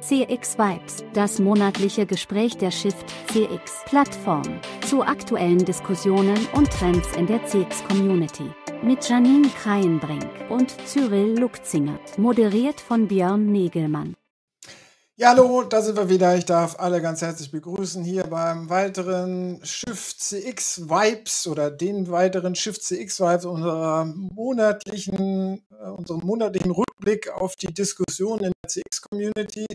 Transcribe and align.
CX 0.00 0.56
Vibes, 0.58 1.04
das 1.12 1.40
monatliche 1.40 2.06
Gespräch 2.06 2.56
der 2.56 2.70
Shift 2.70 3.04
CX 3.32 3.84
Plattform 3.86 4.60
zu 4.86 5.02
aktuellen 5.02 5.64
Diskussionen 5.64 6.38
und 6.54 6.70
Trends 6.70 7.16
in 7.16 7.26
der 7.26 7.44
CX 7.44 7.82
Community. 7.84 8.50
Mit 8.82 9.08
Janine 9.08 9.48
Kreienbrink 9.48 10.28
und 10.50 10.70
Cyril 10.86 11.38
Lukzingert, 11.38 12.16
moderiert 12.16 12.80
von 12.80 13.08
Björn 13.08 13.50
Negelmann. 13.50 14.14
Ja, 15.20 15.30
hallo, 15.30 15.64
da 15.64 15.82
sind 15.82 15.96
wir 15.96 16.08
wieder. 16.08 16.36
Ich 16.36 16.44
darf 16.44 16.78
alle 16.78 17.02
ganz 17.02 17.22
herzlich 17.22 17.50
begrüßen 17.50 18.04
hier 18.04 18.22
beim 18.22 18.70
weiteren 18.70 19.58
Shift 19.64 20.20
CX 20.20 20.88
Vibes 20.88 21.48
oder 21.48 21.72
den 21.72 22.08
weiteren 22.08 22.54
Shift 22.54 22.84
CX 22.84 23.18
Vibes 23.18 23.44
unserer 23.44 24.04
monatlichen, 24.04 25.66
äh, 25.72 25.88
unserem 25.88 26.20
monatlichen 26.24 26.70
Rückblick 26.70 27.32
auf 27.32 27.56
die 27.56 27.74
Diskussion 27.74 28.38
in 28.44 28.52
der 28.62 28.68
CX 28.68 29.02
Community, 29.02 29.66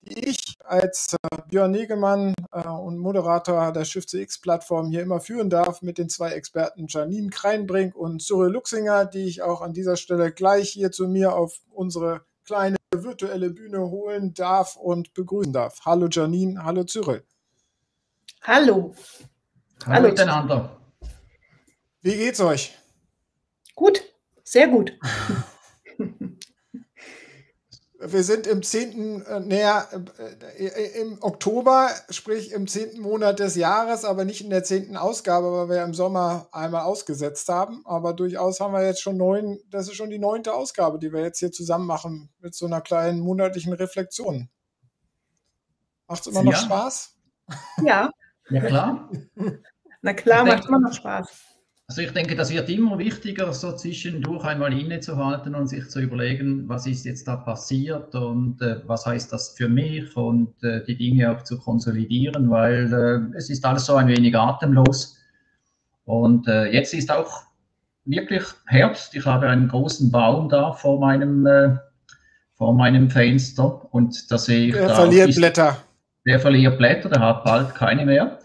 die 0.00 0.26
ich 0.26 0.54
als 0.64 1.16
äh, 1.22 1.36
Björn 1.50 1.72
Negemann 1.72 2.32
äh, 2.50 2.66
und 2.66 2.96
Moderator 2.96 3.72
der 3.72 3.84
Shift 3.84 4.08
CX 4.08 4.40
Plattform 4.40 4.88
hier 4.88 5.02
immer 5.02 5.20
führen 5.20 5.50
darf 5.50 5.82
mit 5.82 5.98
den 5.98 6.08
zwei 6.08 6.30
Experten 6.30 6.86
Janine 6.88 7.28
Kreinbrink 7.28 7.94
und 7.94 8.22
Cyril 8.22 8.52
Luxinger, 8.52 9.04
die 9.04 9.26
ich 9.26 9.42
auch 9.42 9.60
an 9.60 9.74
dieser 9.74 9.98
Stelle 9.98 10.32
gleich 10.32 10.70
hier 10.70 10.90
zu 10.90 11.08
mir 11.08 11.34
auf 11.34 11.60
unsere 11.74 12.22
kleine 12.46 12.77
virtuelle 12.94 13.50
Bühne 13.50 13.80
holen 13.80 14.34
darf 14.34 14.76
und 14.76 15.12
begrüßen 15.14 15.52
darf. 15.52 15.80
Hallo 15.84 16.08
Janine, 16.10 16.62
hallo 16.62 16.84
Cyril. 16.84 17.22
Hallo. 18.42 18.94
Hallo 19.86 20.08
miteinander. 20.08 20.80
Wie 22.00 22.16
geht's 22.16 22.40
euch? 22.40 22.76
Gut, 23.74 24.02
sehr 24.42 24.68
gut. 24.68 24.92
wir 28.00 28.22
sind 28.22 28.46
im 28.46 28.62
10., 28.62 29.22
äh, 29.22 29.40
näher, 29.40 29.88
äh, 30.56 30.66
äh, 30.66 31.00
im 31.00 31.18
Oktober, 31.20 31.90
sprich 32.10 32.52
im 32.52 32.68
10. 32.68 33.00
Monat 33.00 33.40
des 33.40 33.56
Jahres, 33.56 34.04
aber 34.04 34.24
nicht 34.24 34.40
in 34.40 34.50
der 34.50 34.62
10. 34.62 34.96
Ausgabe, 34.96 35.50
weil 35.52 35.68
wir 35.68 35.82
im 35.82 35.94
Sommer 35.94 36.48
einmal 36.52 36.82
ausgesetzt 36.82 37.48
haben. 37.48 37.82
Aber 37.84 38.12
durchaus 38.14 38.60
haben 38.60 38.72
wir 38.72 38.84
jetzt 38.84 39.02
schon 39.02 39.16
neun, 39.16 39.58
das 39.68 39.88
ist 39.88 39.96
schon 39.96 40.10
die 40.10 40.20
neunte 40.20 40.54
Ausgabe, 40.54 41.00
die 41.00 41.12
wir 41.12 41.22
jetzt 41.22 41.40
hier 41.40 41.50
zusammen 41.50 41.86
machen, 41.86 42.30
mit 42.38 42.54
so 42.54 42.66
einer 42.66 42.80
kleinen 42.80 43.20
monatlichen 43.20 43.72
Reflexion. 43.72 44.48
Macht 46.06 46.20
es 46.20 46.26
immer 46.28 46.44
ja. 46.44 46.50
noch 46.52 46.56
Spaß? 46.56 47.16
Ja. 47.84 48.10
Ja, 48.50 48.60
klar. 48.60 49.10
Na 50.02 50.14
klar, 50.14 50.44
macht 50.44 50.66
immer 50.66 50.80
noch 50.80 50.92
Spaß. 50.92 51.47
Also 51.90 52.02
ich 52.02 52.12
denke, 52.12 52.36
das 52.36 52.52
wird 52.52 52.68
immer 52.68 52.98
wichtiger, 52.98 53.50
so 53.54 53.72
zwischendurch 53.72 54.44
einmal 54.44 54.78
innezuhalten 54.78 55.54
und 55.54 55.68
sich 55.68 55.88
zu 55.88 56.00
überlegen, 56.00 56.68
was 56.68 56.86
ist 56.86 57.06
jetzt 57.06 57.26
da 57.26 57.36
passiert 57.36 58.14
und 58.14 58.60
äh, 58.60 58.82
was 58.86 59.06
heißt 59.06 59.32
das 59.32 59.54
für 59.56 59.70
mich 59.70 60.14
und 60.14 60.62
äh, 60.62 60.84
die 60.84 60.98
Dinge 60.98 61.32
auch 61.32 61.44
zu 61.44 61.58
konsolidieren, 61.58 62.50
weil 62.50 62.92
äh, 62.92 63.38
es 63.38 63.48
ist 63.48 63.64
alles 63.64 63.86
so 63.86 63.94
ein 63.94 64.06
wenig 64.06 64.36
atemlos. 64.36 65.16
Und 66.04 66.46
äh, 66.46 66.66
jetzt 66.66 66.92
ist 66.92 67.10
auch 67.10 67.44
wirklich 68.04 68.44
Herbst. 68.66 69.14
Ich 69.14 69.24
habe 69.24 69.48
einen 69.48 69.68
großen 69.68 70.10
Baum 70.10 70.50
da 70.50 70.74
vor 70.74 71.00
meinem, 71.00 71.46
äh, 71.46 71.74
vor 72.52 72.74
meinem 72.74 73.08
Fenster 73.08 73.88
und 73.94 74.30
da 74.30 74.36
sehe 74.36 74.68
ich. 74.68 74.74
Der 74.74 74.90
verliert 74.90 75.34
Blätter. 75.34 75.78
Der 76.26 76.38
verliert 76.38 76.76
Blätter, 76.76 77.08
der 77.08 77.20
hat 77.20 77.44
bald 77.44 77.74
keine 77.74 78.04
mehr. 78.04 78.37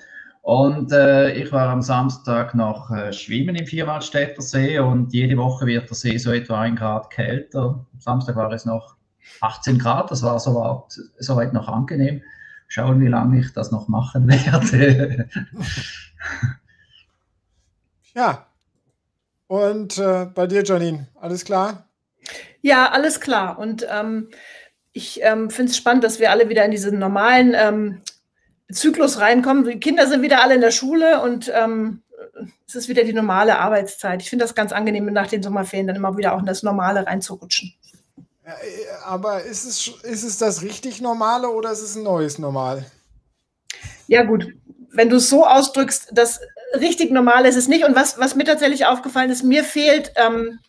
Und 0.44 0.91
äh, 0.91 1.31
ich 1.36 1.53
war 1.53 1.69
am 1.69 1.81
Samstag 1.81 2.53
noch 2.53 2.91
äh, 2.91 3.13
schwimmen 3.13 3.55
im 3.55 3.66
Vierwaldstätter 3.66 4.41
See 4.41 4.77
und 4.77 5.13
jede 5.13 5.38
Woche 5.38 5.66
wird 5.66 5.89
der 5.89 5.95
See 5.95 6.17
so 6.17 6.33
etwa 6.33 6.59
ein 6.59 6.75
Grad 6.75 7.09
kälter. 7.11 7.86
Am 7.94 7.99
Samstag 7.99 8.36
war 8.36 8.52
es 8.52 8.66
noch 8.66 8.97
18 9.39 9.80
Grad, 9.80 10.11
das 10.11 10.21
war 10.21 10.38
soweit, 10.41 10.99
soweit 11.17 11.53
noch 11.53 11.69
angenehm. 11.69 12.21
Schauen, 12.67 12.99
wie 12.99 13.08
lange 13.08 13.39
ich 13.39 13.53
das 13.53 13.71
noch 13.71 13.88
machen 13.88 14.27
werde. 14.27 15.30
ja. 18.14 18.45
Und 19.48 19.98
äh, 19.98 20.25
bei 20.25 20.45
dir, 20.45 20.65
Janine, 20.65 21.08
alles 21.21 21.45
klar? 21.45 21.87
Ja, 22.61 22.92
alles 22.92 23.21
klar. 23.21 23.60
Und 23.60 23.87
ähm, 23.89 24.27
ich 24.92 25.21
ähm, 25.23 25.49
finde 25.49 25.71
es 25.71 25.77
spannend, 25.77 26.04
dass 26.04 26.20
wir 26.20 26.31
alle 26.31 26.49
wieder 26.49 26.65
in 26.65 26.71
diesen 26.71 26.99
normalen 26.99 27.54
ähm, 27.55 28.02
Zyklus 28.73 29.20
reinkommen. 29.20 29.66
Die 29.66 29.80
Kinder 29.80 30.08
sind 30.08 30.22
wieder 30.22 30.42
alle 30.42 30.56
in 30.56 30.61
der 30.61 30.72
Schule 30.72 31.22
und 31.22 31.52
ähm, 31.54 32.02
es 32.67 32.76
ist 32.76 32.89
wieder 32.89 33.04
die 33.04 33.14
normale 33.14 33.60
Arbeitszeit. 33.60 34.22
Ich 34.22 34.30
finde 34.30 34.45
das 34.45 34.56
ganz 34.56 34.72
angenehm, 34.72 35.06
nach 35.06 35.28
den 35.28 35.44
Sommerferien 35.44 35.88
dann 35.88 35.95
immer 35.95 36.17
wieder 36.17 36.34
auch 36.34 36.39
in 36.39 36.45
das 36.45 36.64
Normale 36.64 37.06
reinzurutschen. 37.06 37.73
Äh, 38.44 38.52
aber 39.06 39.44
ist 39.44 39.66
es, 39.66 39.88
ist 40.04 40.23
es 40.23 40.38
das 40.38 40.61
richtig 40.61 41.02
Normale 41.02 41.50
oder 41.50 41.72
ist 41.72 41.82
es 41.82 41.95
ein 41.95 42.04
neues 42.04 42.39
Normal? 42.39 42.86
Ja, 44.08 44.23
gut. 44.23 44.48
Wenn 44.92 45.10
du 45.10 45.17
es 45.17 45.30
so 45.30 45.45
ausdrückst, 45.45 46.10
das 46.11 46.40
richtig 46.80 47.11
Normale 47.11 47.50
ist 47.50 47.55
es 47.55 47.67
nicht. 47.67 47.86
Und 47.86 47.95
was, 47.95 48.20
was 48.20 48.36
mir 48.36 48.44
tatsächlich 48.44 48.86
aufgefallen 48.86 49.30
ist, 49.30 49.44
mir 49.44 49.64
fehlt 49.64 50.11
ähm, 50.16 50.60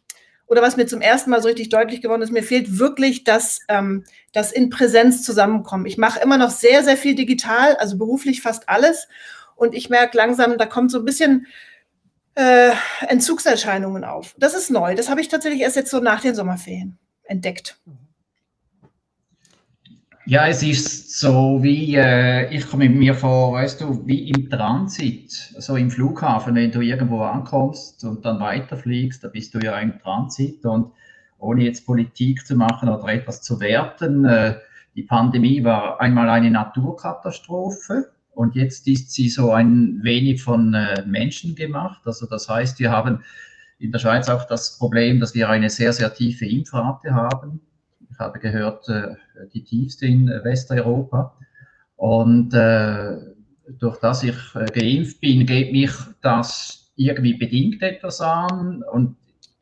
oder 0.46 0.62
was 0.62 0.76
mir 0.76 0.86
zum 0.86 1.00
ersten 1.00 1.30
Mal 1.30 1.40
so 1.40 1.48
richtig 1.48 1.70
deutlich 1.70 2.02
geworden 2.02 2.22
ist, 2.22 2.32
mir 2.32 2.42
fehlt 2.42 2.78
wirklich 2.78 3.24
das, 3.24 3.60
ähm, 3.68 4.04
das 4.32 4.52
in 4.52 4.70
Präsenz 4.70 5.22
zusammenkommen. 5.22 5.86
Ich 5.86 5.98
mache 5.98 6.20
immer 6.20 6.38
noch 6.38 6.50
sehr, 6.50 6.84
sehr 6.84 6.96
viel 6.96 7.14
digital, 7.14 7.76
also 7.76 7.96
beruflich 7.96 8.42
fast 8.42 8.68
alles. 8.68 9.08
Und 9.56 9.74
ich 9.74 9.88
merke 9.88 10.16
langsam, 10.16 10.58
da 10.58 10.66
kommt 10.66 10.90
so 10.90 10.98
ein 10.98 11.04
bisschen 11.04 11.46
äh, 12.34 12.72
Entzugserscheinungen 13.06 14.04
auf. 14.04 14.34
Das 14.38 14.54
ist 14.54 14.70
neu. 14.70 14.94
Das 14.94 15.08
habe 15.08 15.20
ich 15.20 15.28
tatsächlich 15.28 15.62
erst 15.62 15.76
jetzt 15.76 15.90
so 15.90 16.00
nach 16.00 16.20
den 16.20 16.34
Sommerferien 16.34 16.98
entdeckt. 17.24 17.78
Mhm. 17.86 18.03
Ja, 20.26 20.46
es 20.48 20.62
ist 20.62 21.20
so 21.20 21.62
wie, 21.62 21.96
äh, 21.96 22.48
ich 22.54 22.66
komme 22.66 22.88
mir 22.88 23.14
vor, 23.14 23.52
weißt 23.52 23.82
du, 23.82 24.06
wie 24.06 24.30
im 24.30 24.48
Transit, 24.48 25.30
so 25.30 25.76
im 25.76 25.90
Flughafen, 25.90 26.54
wenn 26.54 26.72
du 26.72 26.80
irgendwo 26.80 27.20
ankommst 27.20 28.02
und 28.04 28.24
dann 28.24 28.40
weiterfliegst, 28.40 29.22
da 29.22 29.28
bist 29.28 29.54
du 29.54 29.58
ja 29.58 29.78
im 29.78 29.98
Transit 30.00 30.64
und 30.64 30.92
ohne 31.38 31.64
jetzt 31.64 31.84
Politik 31.84 32.46
zu 32.46 32.56
machen 32.56 32.88
oder 32.88 33.06
etwas 33.12 33.42
zu 33.42 33.60
werten, 33.60 34.24
äh, 34.24 34.54
die 34.96 35.02
Pandemie 35.02 35.62
war 35.62 36.00
einmal 36.00 36.30
eine 36.30 36.50
Naturkatastrophe 36.50 38.10
und 38.30 38.54
jetzt 38.54 38.88
ist 38.88 39.12
sie 39.12 39.28
so 39.28 39.52
ein 39.52 40.00
wenig 40.02 40.42
von 40.42 40.72
äh, 40.72 41.04
Menschen 41.06 41.54
gemacht. 41.54 42.00
Also 42.06 42.24
das 42.24 42.48
heißt, 42.48 42.78
wir 42.78 42.90
haben 42.90 43.22
in 43.78 43.92
der 43.92 43.98
Schweiz 43.98 44.30
auch 44.30 44.44
das 44.44 44.78
Problem, 44.78 45.20
dass 45.20 45.34
wir 45.34 45.50
eine 45.50 45.68
sehr, 45.68 45.92
sehr 45.92 46.14
tiefe 46.14 46.46
Impfrate 46.46 47.12
haben 47.12 47.60
ich 48.14 48.20
habe 48.20 48.38
gehört, 48.38 48.88
äh, 48.88 49.16
die 49.52 49.64
tiefste 49.64 50.06
in 50.06 50.28
Westeuropa. 50.28 51.36
Und 51.96 52.54
äh, 52.54 53.16
durch 53.78 53.98
das 53.98 54.22
ich 54.22 54.36
äh, 54.54 54.66
geimpft 54.66 55.20
bin, 55.20 55.46
geht 55.46 55.72
mich 55.72 55.90
das 56.22 56.92
irgendwie 56.96 57.34
bedingt 57.34 57.82
etwas 57.82 58.20
an. 58.20 58.82
Und 58.92 59.16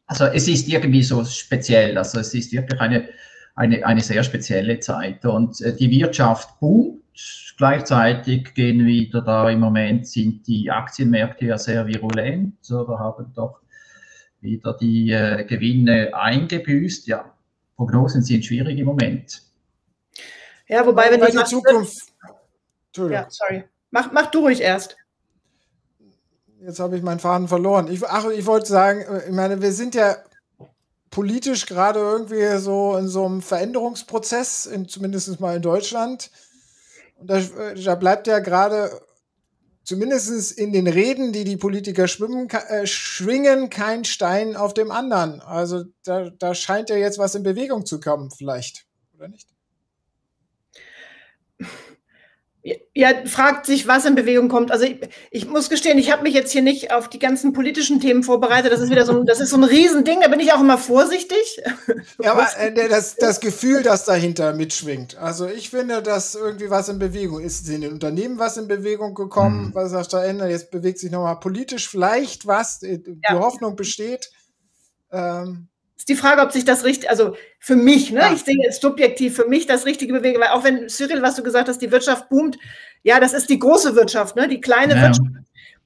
also 0.07 0.27
es 0.27 0.49
ist 0.49 0.69
irgendwie 0.69 1.03
so 1.03 1.25
speziell. 1.25 1.97
Also 1.97 2.21
es 2.21 2.35
ist 2.35 2.53
wirklich 2.53 2.81
eine, 2.81 3.09
eine, 3.55 3.85
eine 3.87 4.01
sehr 4.01 4.23
spezielle 4.23 4.79
Zeit. 4.81 5.25
Und 5.25 5.59
die 5.61 5.91
Wirtschaft 5.91 6.61
boomt. 6.61 7.01
Gleichzeitig 7.59 8.55
gehen 8.55 8.87
wieder 8.87 9.21
da 9.21 9.49
im 9.51 9.61
Moment 9.61 10.07
sind 10.07 10.47
die 10.47 10.71
Aktienmärkte 10.71 11.47
ja 11.47 11.59
sehr 11.59 11.87
virulent 11.87 12.57
oder 12.71 12.99
haben 12.99 13.33
doch 13.35 13.61
wieder 14.41 14.77
die 14.81 15.11
äh, 15.11 15.45
Gewinne 15.45 16.13
eingebüßt. 16.15 17.07
Ja, 17.07 17.33
Prognosen 17.77 18.23
sind 18.23 18.45
schwierig 18.45 18.79
im 18.79 18.87
Moment. 18.87 19.43
Ja, 20.69 20.87
wobei, 20.87 21.11
wenn 21.11 21.21
die 21.21 21.45
Zukunft. 21.45 22.13
Ja, 22.97 23.27
sorry. 23.29 23.65
Mach, 23.91 24.13
mach 24.13 24.31
du 24.31 24.41
ruhig 24.41 24.61
erst. 24.61 24.97
Jetzt 26.61 26.79
habe 26.79 26.97
ich 26.97 27.03
meinen 27.03 27.19
Faden 27.19 27.49
verloren. 27.49 27.89
Ich, 27.91 28.07
ach, 28.07 28.27
ich 28.27 28.47
wollte 28.47 28.69
sagen, 28.69 29.01
äh, 29.01 29.27
ich 29.27 29.33
meine, 29.33 29.61
wir 29.61 29.73
sind 29.73 29.95
ja 29.95 30.17
politisch 31.11 31.67
gerade 31.67 31.99
irgendwie 31.99 32.59
so 32.59 32.97
in 32.97 33.09
so 33.09 33.27
einem 33.27 33.43
Veränderungsprozess, 33.43 34.67
in, 34.67 34.89
zumindest 34.89 35.41
mal 35.41 35.57
in 35.57 35.63
Deutschland. 35.63 36.31
Und 37.17 37.29
da, 37.29 37.39
äh, 37.39 37.75
da 37.75 37.95
bleibt 37.97 38.27
ja 38.27 38.39
gerade 38.39 39.01
zumindest 39.85 40.53
in 40.53 40.73
den 40.73 40.87
Reden, 40.87 41.33
die 41.33 41.45
die 41.45 41.57
Politiker 41.57 42.09
schwimmen, 42.09 42.49
äh, 42.49 42.87
schwingen, 42.87 43.71
kein 43.71 44.05
Stein 44.05 44.57
auf 44.57 44.75
dem 44.75 44.91
anderen. 44.91 45.41
Also 45.41 45.85
da, 46.05 46.31
da 46.31 46.55
scheint 46.55 46.91
ja 46.91 46.97
jetzt 46.97 47.19
was 47.19 47.35
in 47.35 47.43
Bewegung 47.43 47.87
zu 47.87 48.01
kommen, 48.01 48.31
vielleicht, 48.31 48.87
oder 49.15 49.29
nicht? 49.29 49.49
Ja, 52.95 53.09
fragt 53.27 53.67
sich, 53.67 53.89
was 53.89 54.05
in 54.05 54.15
Bewegung 54.15 54.49
kommt. 54.49 54.71
Also 54.71 54.85
ich, 54.85 55.01
ich 55.33 55.49
muss 55.49 55.69
gestehen, 55.69 55.99
ich 55.99 56.13
habe 56.13 56.23
mich 56.23 56.33
jetzt 56.33 56.53
hier 56.53 56.63
nicht 56.63 56.93
auf 56.93 57.09
die 57.09 57.19
ganzen 57.19 57.53
politischen 57.53 57.99
Themen 57.99 58.23
vorbereitet. 58.23 58.71
Das 58.71 58.81
ist 58.81 58.91
wieder 58.91 59.05
so 59.05 59.19
ein, 59.19 59.27
das 59.27 59.41
ist 59.41 59.51
so 59.51 59.57
ein 59.57 59.65
Riesending, 59.65 60.21
da 60.21 60.29
bin 60.29 60.39
ich 60.39 60.53
auch 60.53 60.61
immer 60.61 60.79
vorsichtig. 60.79 61.61
Ja, 62.23 62.33
aber 62.33 62.47
äh, 62.59 62.89
das, 62.89 63.17
das 63.17 63.41
Gefühl, 63.41 63.83
das 63.83 64.05
dahinter 64.05 64.53
mitschwingt. 64.53 65.17
Also 65.17 65.49
ich 65.49 65.71
finde, 65.71 66.03
dass 66.03 66.37
irgendwie 66.37 66.71
was 66.71 66.89
in 66.89 67.01
Bewegung 67.01 67.41
ist. 67.41 67.63
Ist 67.63 67.69
in 67.69 67.81
den 67.81 67.93
Unternehmen 67.93 68.39
was 68.39 68.57
in 68.57 68.69
Bewegung 68.69 69.15
gekommen? 69.15 69.67
Mhm. 69.67 69.75
Was 69.75 69.91
sagt 69.91 70.13
da 70.13 70.25
ändert? 70.25 70.51
Jetzt 70.51 70.71
bewegt 70.71 71.01
sich 71.01 71.11
nochmal 71.11 71.41
politisch 71.41 71.89
vielleicht 71.89 72.47
was. 72.47 72.83
Äh, 72.85 72.99
die 72.99 73.21
ja. 73.25 73.41
Hoffnung 73.41 73.75
besteht. 73.75 74.31
Ähm, 75.11 75.69
ist 76.03 76.09
die 76.09 76.17
Frage, 76.17 76.43
ob 76.43 76.51
sich 76.51 76.65
das 76.65 76.83
richtig, 76.83 77.09
also 77.09 77.37
für 77.61 77.77
mich, 77.77 78.11
ne, 78.11 78.23
ja. 78.23 78.33
ich 78.33 78.41
sehe 78.41 78.57
jetzt 78.61 78.83
subjektiv 78.83 79.37
für 79.37 79.47
mich 79.47 79.67
das 79.67 79.87
richtige 79.87 80.13
Bewegen, 80.13 80.41
weil 80.41 80.49
auch 80.49 80.65
wenn 80.65 80.89
Cyril, 80.89 81.23
was 81.23 81.37
du 81.37 81.45
gesagt 81.45 81.69
hast, 81.69 81.79
die 81.79 81.93
Wirtschaft 81.93 82.29
boomt, 82.29 82.59
ja, 83.05 83.21
das 83.21 83.33
ist 83.33 83.49
die 83.49 83.61
große 83.61 83.95
Wirtschaft, 83.95 84.35
ne, 84.35 84.49
die 84.49 84.61
kleine 84.61 84.97
ja. 84.97 85.03
Wirtschaft 85.03 85.29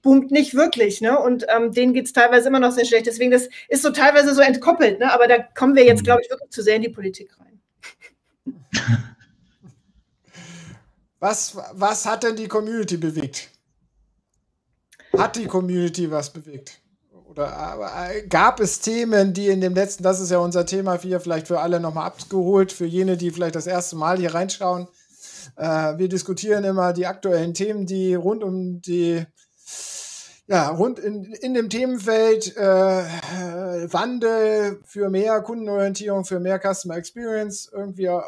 boomt 0.01 0.31
nicht 0.31 0.55
wirklich, 0.55 1.03
ne, 1.03 1.19
und 1.19 1.45
ähm, 1.55 1.71
denen 1.71 1.93
geht 1.93 2.07
es 2.07 2.15
teilweise 2.15 2.49
immer 2.49 2.61
noch 2.61 2.73
sehr 2.73 2.87
schlecht. 2.87 3.05
Deswegen, 3.05 3.31
das 3.31 3.51
ist 3.69 3.83
so 3.83 3.91
teilweise 3.91 4.35
so 4.35 4.41
entkoppelt, 4.41 5.01
ne, 5.01 5.13
aber 5.13 5.29
da 5.29 5.37
kommen 5.39 5.77
wir 5.77 5.85
jetzt, 5.85 6.01
mhm. 6.01 6.05
glaube 6.05 6.23
ich, 6.25 6.31
wirklich 6.31 6.49
zu 6.49 6.63
sehr 6.63 6.77
in 6.77 6.83
die 6.83 6.89
Politik 6.89 7.37
rein. 7.39 7.61
Was, 11.19 11.57
was 11.73 12.05
hat 12.05 12.25
denn 12.25 12.37
die 12.37 12.47
Community 12.47 12.99
bewegt? 12.99 13.49
Hat 15.17 15.35
die 15.37 15.47
Community 15.47 16.11
was 16.11 16.31
bewegt? 16.31 16.79
Oder 17.37 18.11
äh, 18.11 18.27
gab 18.27 18.61
es 18.61 18.81
Themen, 18.81 19.35
die 19.35 19.49
in 19.49 19.61
dem 19.61 19.75
letzten, 19.75 20.03
das 20.03 20.21
ist 20.21 20.31
ja 20.31 20.39
unser 20.39 20.65
Thema 20.65 20.99
4, 20.99 21.21
vielleicht 21.21 21.49
für 21.49 21.61
alle 21.61 21.81
nochmal 21.81 22.07
abgeholt, 22.07 22.73
für 22.73 22.87
jene, 22.87 23.19
die 23.19 23.31
vielleicht 23.31 23.57
das 23.57 23.67
erste 23.67 23.97
Mal 23.97 24.19
hier 24.19 24.35
reinschauen. 24.35 24.89
Äh, 25.57 25.99
wir 25.99 26.09
diskutieren 26.09 26.65
immer 26.65 26.95
die 26.95 27.07
aktuellen 27.07 27.53
Themen, 27.53 27.85
die 27.85 28.15
rund 28.15 28.43
um 28.43 28.81
die 28.81 29.25
ja, 30.49 30.69
rund 30.69 31.01
in, 31.01 31.25
in 31.25 31.55
dem 31.55 31.69
Themenfeld 31.69 32.57
äh, 32.57 32.63
Wandel 33.93 34.81
für 34.85 35.11
mehr 35.11 35.41
Kundenorientierung, 35.43 36.25
für 36.25 36.39
mehr 36.39 36.61
Customer 36.61 36.97
Experience 36.97 37.69
irgendwie 37.73 38.05
äh, 38.05 38.21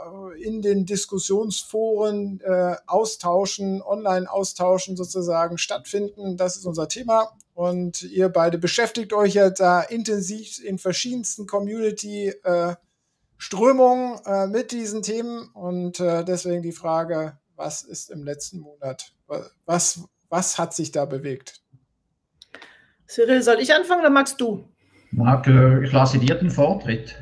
in 0.42 0.60
den 0.60 0.84
Diskussionsforen 0.84 2.40
äh, 2.40 2.74
austauschen, 2.86 3.82
online 3.82 4.30
austauschen 4.30 4.96
sozusagen 4.96 5.58
stattfinden. 5.58 6.36
Das 6.36 6.56
ist 6.56 6.66
unser 6.66 6.88
Thema. 6.88 7.36
Und 7.54 8.02
ihr 8.02 8.28
beide 8.28 8.58
beschäftigt 8.58 9.12
euch 9.12 9.34
ja 9.34 9.50
da 9.50 9.82
intensiv 9.82 10.62
in 10.64 10.78
verschiedensten 10.78 11.46
Community 11.46 12.34
äh, 12.42 12.74
Strömungen 13.36 14.18
äh, 14.26 14.48
mit 14.48 14.72
diesen 14.72 15.02
Themen. 15.02 15.48
Und 15.54 16.00
äh, 16.00 16.24
deswegen 16.24 16.62
die 16.62 16.72
Frage, 16.72 17.38
was 17.54 17.82
ist 17.82 18.10
im 18.10 18.24
letzten 18.24 18.58
Monat? 18.58 19.12
Was, 19.66 20.00
was 20.28 20.58
hat 20.58 20.74
sich 20.74 20.90
da 20.90 21.04
bewegt? 21.04 21.62
Cyril, 23.08 23.42
soll 23.42 23.58
ich 23.60 23.74
anfangen 23.74 24.00
oder 24.00 24.10
magst 24.10 24.40
du? 24.40 24.68
Mag, 25.10 25.46
äh, 25.46 25.84
ich 25.84 25.92
lasse 25.92 26.18
dir 26.18 26.34
den 26.34 26.50
Vortritt. 26.50 27.16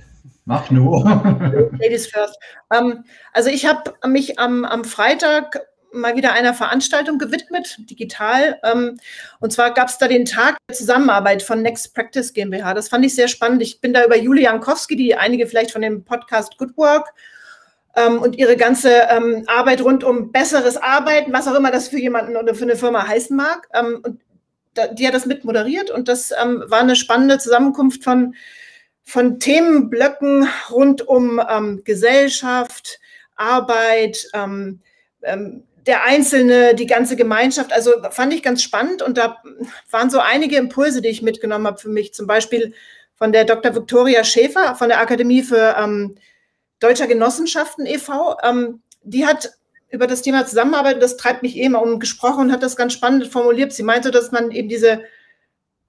Mach 0.45 0.71
nur. 0.71 1.05
Ladies 1.81 2.09
first. 2.09 2.39
Ähm, 2.73 3.05
also 3.33 3.51
ich 3.51 3.67
habe 3.67 3.95
mich 4.07 4.39
am, 4.39 4.65
am 4.65 4.85
Freitag 4.85 5.61
mal 5.93 6.17
wieder 6.17 6.33
einer 6.33 6.55
Veranstaltung 6.55 7.19
gewidmet, 7.19 7.79
digital. 7.91 8.61
Ähm, 8.65 8.99
und 9.41 9.53
zwar 9.53 9.73
gab 9.73 9.89
es 9.89 9.99
da 9.99 10.09
den 10.09 10.25
Tag 10.25 10.57
der 10.69 10.77
Zusammenarbeit 10.77 11.43
von 11.43 11.63
Next 11.63 11.95
Practice 11.95 12.33
GmbH. 12.33 12.75
Das 12.75 12.89
fand 12.89 13.05
ich 13.05 13.15
sehr 13.15 13.29
spannend. 13.29 13.63
Ich 13.63 13.81
bin 13.81 13.93
da 13.93 14.05
über 14.05 14.17
Julia 14.17 14.51
Jankowski, 14.51 14.97
die 14.97 15.15
einige 15.15 15.47
vielleicht 15.47 15.71
von 15.71 15.83
dem 15.83 16.05
Podcast 16.05 16.59
Good 16.59 16.77
Work 16.77 17.13
ähm, 17.97 18.21
und 18.21 18.37
ihre 18.37 18.57
ganze 18.57 18.91
ähm, 19.09 19.45
Arbeit 19.47 19.83
rund 19.83 20.05
um 20.05 20.33
besseres 20.33 20.77
Arbeiten, 20.77 21.33
was 21.33 21.49
auch 21.49 21.55
immer 21.55 21.71
das 21.71 21.89
für 21.89 21.99
jemanden 21.99 22.37
oder 22.37 22.55
für 22.55 22.65
eine 22.65 22.77
Firma 22.77 23.07
heißen 23.07 23.37
mag. 23.37 23.69
Ähm, 23.73 24.01
und 24.05 24.21
die 24.93 25.07
hat 25.07 25.15
das 25.15 25.27
mit 25.27 25.45
moderiert 25.45 25.91
und 25.91 26.09
das 26.09 26.33
ähm, 26.33 26.65
war 26.69 26.81
eine 26.81 26.97
spannende 26.97 27.39
Zusammenkunft 27.39 28.05
von, 28.05 28.35
von 29.03 29.39
Themenblöcken 29.39 30.49
rund 30.71 31.07
um 31.07 31.41
ähm, 31.49 31.83
Gesellschaft, 31.85 33.01
Arbeit, 33.37 34.29
ähm, 34.35 34.81
ähm, 35.23 35.65
der 35.87 36.05
Einzelne, 36.05 36.75
die 36.75 36.87
ganze 36.87 37.17
Gemeinschaft. 37.17 37.73
Also 37.73 37.93
fand 38.11 38.35
ich 38.35 38.43
ganz 38.43 38.63
spannend 38.63 39.03
und 39.03 39.17
da 39.19 39.43
waren 39.91 40.11
so 40.11 40.19
einige 40.19 40.57
Impulse, 40.57 41.01
die 41.01 41.09
ich 41.09 41.23
mitgenommen 41.23 41.67
habe 41.67 41.79
für 41.79 41.89
mich. 41.89 42.13
Zum 42.13 42.27
Beispiel 42.27 42.75
von 43.15 43.33
der 43.33 43.45
Dr. 43.45 43.75
Victoria 43.75 44.25
Schäfer 44.25 44.75
von 44.75 44.89
der 44.89 45.01
Akademie 45.01 45.43
für 45.43 45.77
ähm, 45.79 46.17
Deutscher 46.81 47.07
Genossenschaften 47.07 47.87
e.V. 47.87 48.37
Ähm, 48.43 48.83
die 49.03 49.27
hat 49.27 49.53
über 49.91 50.07
das 50.07 50.23
Thema 50.23 50.47
Zusammenarbeit, 50.47 51.03
das 51.03 51.17
treibt 51.17 51.43
mich 51.43 51.57
immer 51.57 51.83
um 51.83 52.01
gesprochen 52.01 52.47
und 52.47 52.53
hat 52.53 52.63
das 52.63 52.77
ganz 52.77 52.93
spannend 52.93 53.27
formuliert. 53.29 53.73
Sie 53.73 53.83
meinte, 53.83 54.11
dass 54.11 54.33
man 54.33 54.51
eben 54.51 54.69
diese, 54.69 55.03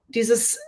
dieses 0.08 0.58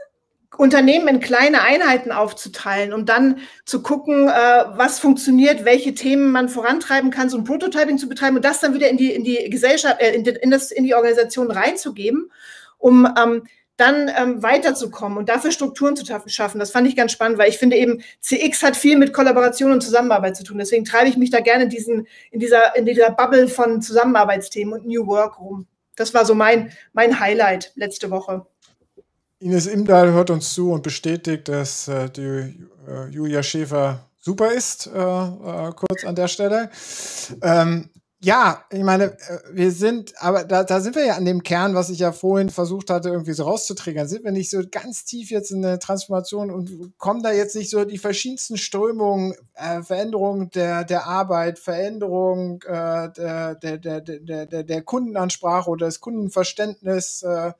Unternehmen 0.56 1.09
in 1.09 1.21
kleine 1.21 1.62
Einheiten 1.62 2.12
aufzuteilen, 2.12 2.93
um 2.93 3.06
dann 3.06 3.38
zu 3.65 3.82
gucken, 3.82 4.29
äh, 4.29 4.65
was 4.75 4.99
funktioniert, 4.99 5.65
welche 5.65 5.94
Themen 5.94 6.32
man 6.32 6.49
vorantreiben 6.49 7.11
kann, 7.11 7.31
so 7.31 7.38
ein 7.38 7.44
Prototyping 7.44 7.99
zu 7.99 8.09
betreiben 8.09 8.37
und 8.37 8.44
das 8.44 8.61
dann 8.61 8.75
wieder 8.75 8.91
in 8.91 8.97
die, 8.97 9.12
in 9.12 9.25
die 9.25 9.49
Gesellschaft, 9.49 10.00
äh, 10.00 10.12
in, 10.12 10.50
das, 10.50 10.71
in 10.71 10.85
die 10.85 10.94
Organisation 10.94 11.50
reinzugeben, 11.50 12.31
um 12.79 13.09
ähm, 13.19 13.44
dann 13.81 14.11
ähm, 14.17 14.43
weiterzukommen 14.43 15.19
und 15.19 15.29
dafür 15.29 15.50
Strukturen 15.50 15.97
zu 15.97 16.05
schaffen. 16.27 16.59
Das 16.59 16.71
fand 16.71 16.87
ich 16.87 16.97
ganz 16.97 17.12
spannend, 17.12 17.38
weil 17.38 17.49
ich 17.49 17.59
finde 17.59 17.77
eben, 17.77 18.03
CX 18.21 18.62
hat 18.62 18.77
viel 18.77 18.99
mit 18.99 19.12
Kollaboration 19.12 19.73
und 19.73 19.82
Zusammenarbeit 19.82 20.37
zu 20.37 20.44
tun. 20.44 20.59
Deswegen 20.59 20.85
treibe 20.85 21.09
ich 21.09 21.17
mich 21.17 21.31
da 21.31 21.41
gerne 21.41 21.65
in, 21.65 21.71
diesen, 21.71 22.06
in, 22.31 22.41
dieser, 22.41 22.77
in 22.77 22.85
dieser 22.85 23.11
Bubble 23.11 23.49
von 23.49 23.81
Zusammenarbeitsthemen 23.81 24.75
und 24.75 24.87
New 24.87 25.06
Work 25.06 25.41
rum. 25.41 25.67
Das 25.97 26.15
war 26.15 26.25
so 26.25 26.35
mein, 26.35 26.73
mein 26.93 27.19
Highlight 27.19 27.73
letzte 27.75 28.11
Woche. 28.11 28.47
Ines 29.38 29.67
Imdahl 29.67 30.12
hört 30.12 30.31
uns 30.31 30.53
zu 30.53 30.71
und 30.73 30.82
bestätigt, 30.82 31.49
dass 31.49 31.88
äh, 31.88 32.11
die 32.11 32.21
äh, 32.87 33.09
Julia 33.11 33.43
Schäfer 33.43 34.00
super 34.19 34.53
ist, 34.53 34.87
äh, 34.87 34.99
äh 34.99 35.73
kurz 35.75 36.05
an 36.05 36.15
der 36.15 36.29
Stelle. 36.29 36.71
Ähm, 37.43 37.88
ja, 38.22 38.64
ich 38.70 38.82
meine, 38.82 39.12
äh, 39.12 39.38
wir 39.52 39.70
sind, 39.70 40.12
aber 40.22 40.44
da, 40.44 40.62
da 40.62 40.81
sind 40.81 40.94
wir 40.94 41.06
ja 41.06 41.14
an 41.14 41.25
dem 41.25 41.43
Kern, 41.43 41.75
was 41.75 41.88
ich 41.88 42.00
ja 42.00 42.12
vorhin 42.12 42.50
versucht 42.50 42.90
hatte, 42.90 43.08
irgendwie 43.08 43.32
so 43.32 43.44
rauszutriggern. 43.44 44.08
Sind 44.08 44.25
wir 44.25 44.32
nicht 44.32 44.50
so 44.50 44.61
ganz 44.70 45.05
tief 45.06 45.31
jetzt 45.31 45.50
in 45.50 45.62
der 45.62 45.78
Transformation 45.78 46.50
und 46.50 46.99
kommen 46.99 47.22
da 47.22 47.32
jetzt 47.32 47.56
nicht 47.56 47.70
so 47.70 47.84
die 47.87 47.96
verschiedensten 47.96 48.58
Strömungen, 48.58 49.34
äh, 49.55 49.82
Veränderung 49.82 50.50
der, 50.50 50.84
der 50.84 51.06
Arbeit, 51.06 51.58
Veränderung 51.58 52.62
äh, 52.67 53.11
der, 53.11 53.55
der, 53.55 53.78
der, 53.78 54.00
der, 54.00 54.64
der, 54.64 54.82
Kundenansprache 54.82 55.70
oder 55.70 55.87
des 55.87 56.00
Kundenverständnisses, 56.00 57.22
äh, 57.22 57.52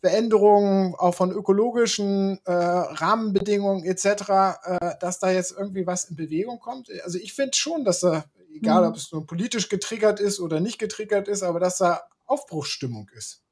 Veränderungen 0.00 0.94
auch 0.94 1.14
von 1.14 1.30
ökologischen 1.30 2.38
äh, 2.46 2.52
Rahmenbedingungen 2.52 3.84
etc., 3.84 4.06
äh, 4.06 4.94
dass 5.00 5.18
da 5.18 5.30
jetzt 5.30 5.52
irgendwie 5.58 5.86
was 5.86 6.04
in 6.04 6.16
Bewegung 6.16 6.58
kommt. 6.58 6.88
Also 7.04 7.18
ich 7.18 7.34
finde 7.34 7.56
schon, 7.56 7.84
dass 7.84 8.00
da 8.00 8.24
egal 8.58 8.84
ob 8.84 8.90
mhm. 8.90 8.96
es 8.96 9.12
nur 9.12 9.26
politisch 9.26 9.68
getriggert 9.68 10.20
ist 10.20 10.40
oder 10.40 10.60
nicht 10.60 10.78
getriggert 10.78 11.28
ist, 11.28 11.42
aber 11.42 11.60
dass 11.60 11.78
da 11.78 12.00
Aufbruchsstimmung 12.26 13.08
ist. 13.16 13.42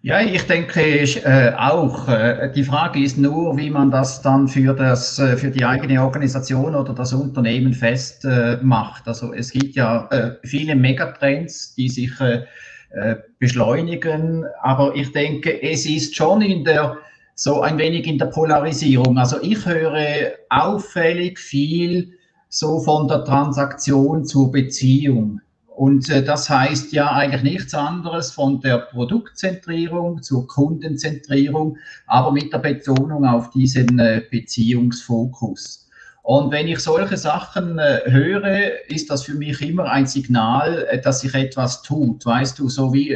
Ja, 0.00 0.20
ich 0.20 0.42
denke 0.42 0.82
äh, 0.82 1.54
auch. 1.54 2.08
Äh, 2.08 2.52
die 2.54 2.64
Frage 2.64 3.00
ist 3.00 3.16
nur, 3.16 3.56
wie 3.56 3.70
man 3.70 3.90
das 3.90 4.20
dann 4.20 4.48
für, 4.48 4.74
das, 4.74 5.18
äh, 5.18 5.38
für 5.38 5.50
die 5.50 5.64
eigene 5.64 6.02
Organisation 6.02 6.74
oder 6.74 6.92
das 6.92 7.14
Unternehmen 7.14 7.72
festmacht. 7.72 9.08
also 9.08 9.32
es 9.32 9.50
gibt 9.50 9.76
ja 9.76 10.06
äh, 10.10 10.36
viele 10.42 10.74
Megatrends, 10.74 11.74
die 11.74 11.88
sich 11.88 12.20
äh, 12.20 12.44
äh, 12.90 13.16
beschleunigen, 13.38 14.44
aber 14.62 14.94
ich 14.94 15.10
denke, 15.12 15.62
es 15.62 15.86
ist 15.86 16.14
schon 16.14 16.42
in 16.42 16.64
der 16.64 16.98
so 17.34 17.62
ein 17.62 17.78
wenig 17.78 18.06
in 18.06 18.18
der 18.18 18.26
Polarisierung. 18.26 19.16
Also 19.16 19.38
ich 19.40 19.64
höre 19.64 20.32
auffällig 20.50 21.38
viel 21.38 22.12
so 22.54 22.78
von 22.78 23.08
der 23.08 23.24
Transaktion 23.24 24.24
zur 24.24 24.52
Beziehung. 24.52 25.40
Und 25.66 26.08
äh, 26.08 26.22
das 26.22 26.48
heißt 26.48 26.92
ja 26.92 27.10
eigentlich 27.10 27.42
nichts 27.42 27.74
anderes 27.74 28.30
von 28.30 28.60
der 28.60 28.78
Produktzentrierung 28.78 30.22
zur 30.22 30.46
Kundenzentrierung, 30.46 31.78
aber 32.06 32.30
mit 32.30 32.52
der 32.52 32.58
Betonung 32.58 33.24
auf 33.24 33.50
diesen 33.50 33.98
äh, 33.98 34.22
Beziehungsfokus. 34.30 35.88
Und 36.22 36.52
wenn 36.52 36.68
ich 36.68 36.78
solche 36.78 37.16
Sachen 37.16 37.80
äh, 37.80 38.02
höre, 38.06 38.88
ist 38.88 39.10
das 39.10 39.24
für 39.24 39.34
mich 39.34 39.60
immer 39.60 39.90
ein 39.90 40.06
Signal, 40.06 41.00
dass 41.02 41.22
sich 41.22 41.34
etwas 41.34 41.82
tut. 41.82 42.24
Weißt 42.24 42.60
du, 42.60 42.68
so 42.68 42.94
wie 42.94 43.14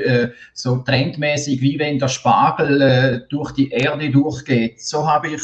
so 0.52 0.78
trendmäßig, 0.78 1.61
wie 1.62 1.78
wenn 1.78 2.00
der 2.00 2.09
Spargel 2.09 3.25
durch 3.30 3.52
die 3.52 3.71
Erde 3.71 4.11
durchgeht. 4.11 4.83
So 4.83 5.09
habe 5.09 5.28
ich 5.28 5.42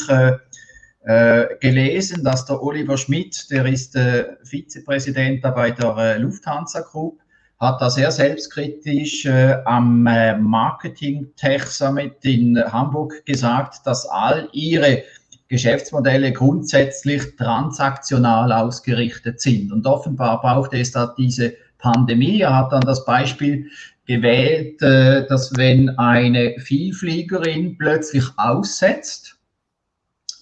äh, 1.05 1.55
gelesen, 1.59 2.23
dass 2.23 2.45
der 2.45 2.61
Oliver 2.61 2.97
Schmidt, 2.97 3.49
der 3.51 3.65
ist 3.67 3.95
äh, 3.95 4.25
Vizepräsident 4.43 5.43
bei 5.43 5.69
der 5.69 5.95
äh, 5.97 6.17
Lufthansa 6.17 6.81
Group, 6.81 7.19
hat 7.59 7.79
da 7.79 7.91
sehr 7.91 8.09
selbstkritisch 8.09 9.25
äh, 9.25 9.57
am 9.65 10.07
äh, 10.07 10.35
Marketing 10.35 11.27
Tech 11.35 11.63
Summit 11.67 12.15
in 12.23 12.59
Hamburg 12.59 13.23
gesagt, 13.25 13.85
dass 13.85 14.07
all 14.07 14.49
ihre 14.51 15.03
Geschäftsmodelle 15.47 16.33
grundsätzlich 16.33 17.35
transaktional 17.35 18.51
ausgerichtet 18.51 19.39
sind. 19.39 19.71
Und 19.71 19.85
offenbar 19.85 20.41
brauchte 20.41 20.79
es 20.79 20.91
da 20.91 21.13
diese 21.15 21.53
Pandemie. 21.77 22.41
Er 22.41 22.57
hat 22.57 22.71
dann 22.71 22.81
das 22.81 23.05
Beispiel 23.05 23.69
gewählt, 24.07 24.81
dass 24.81 25.55
wenn 25.55 25.89
eine 25.99 26.55
Vielfliegerin 26.57 27.77
plötzlich 27.77 28.25
aussetzt, 28.37 29.34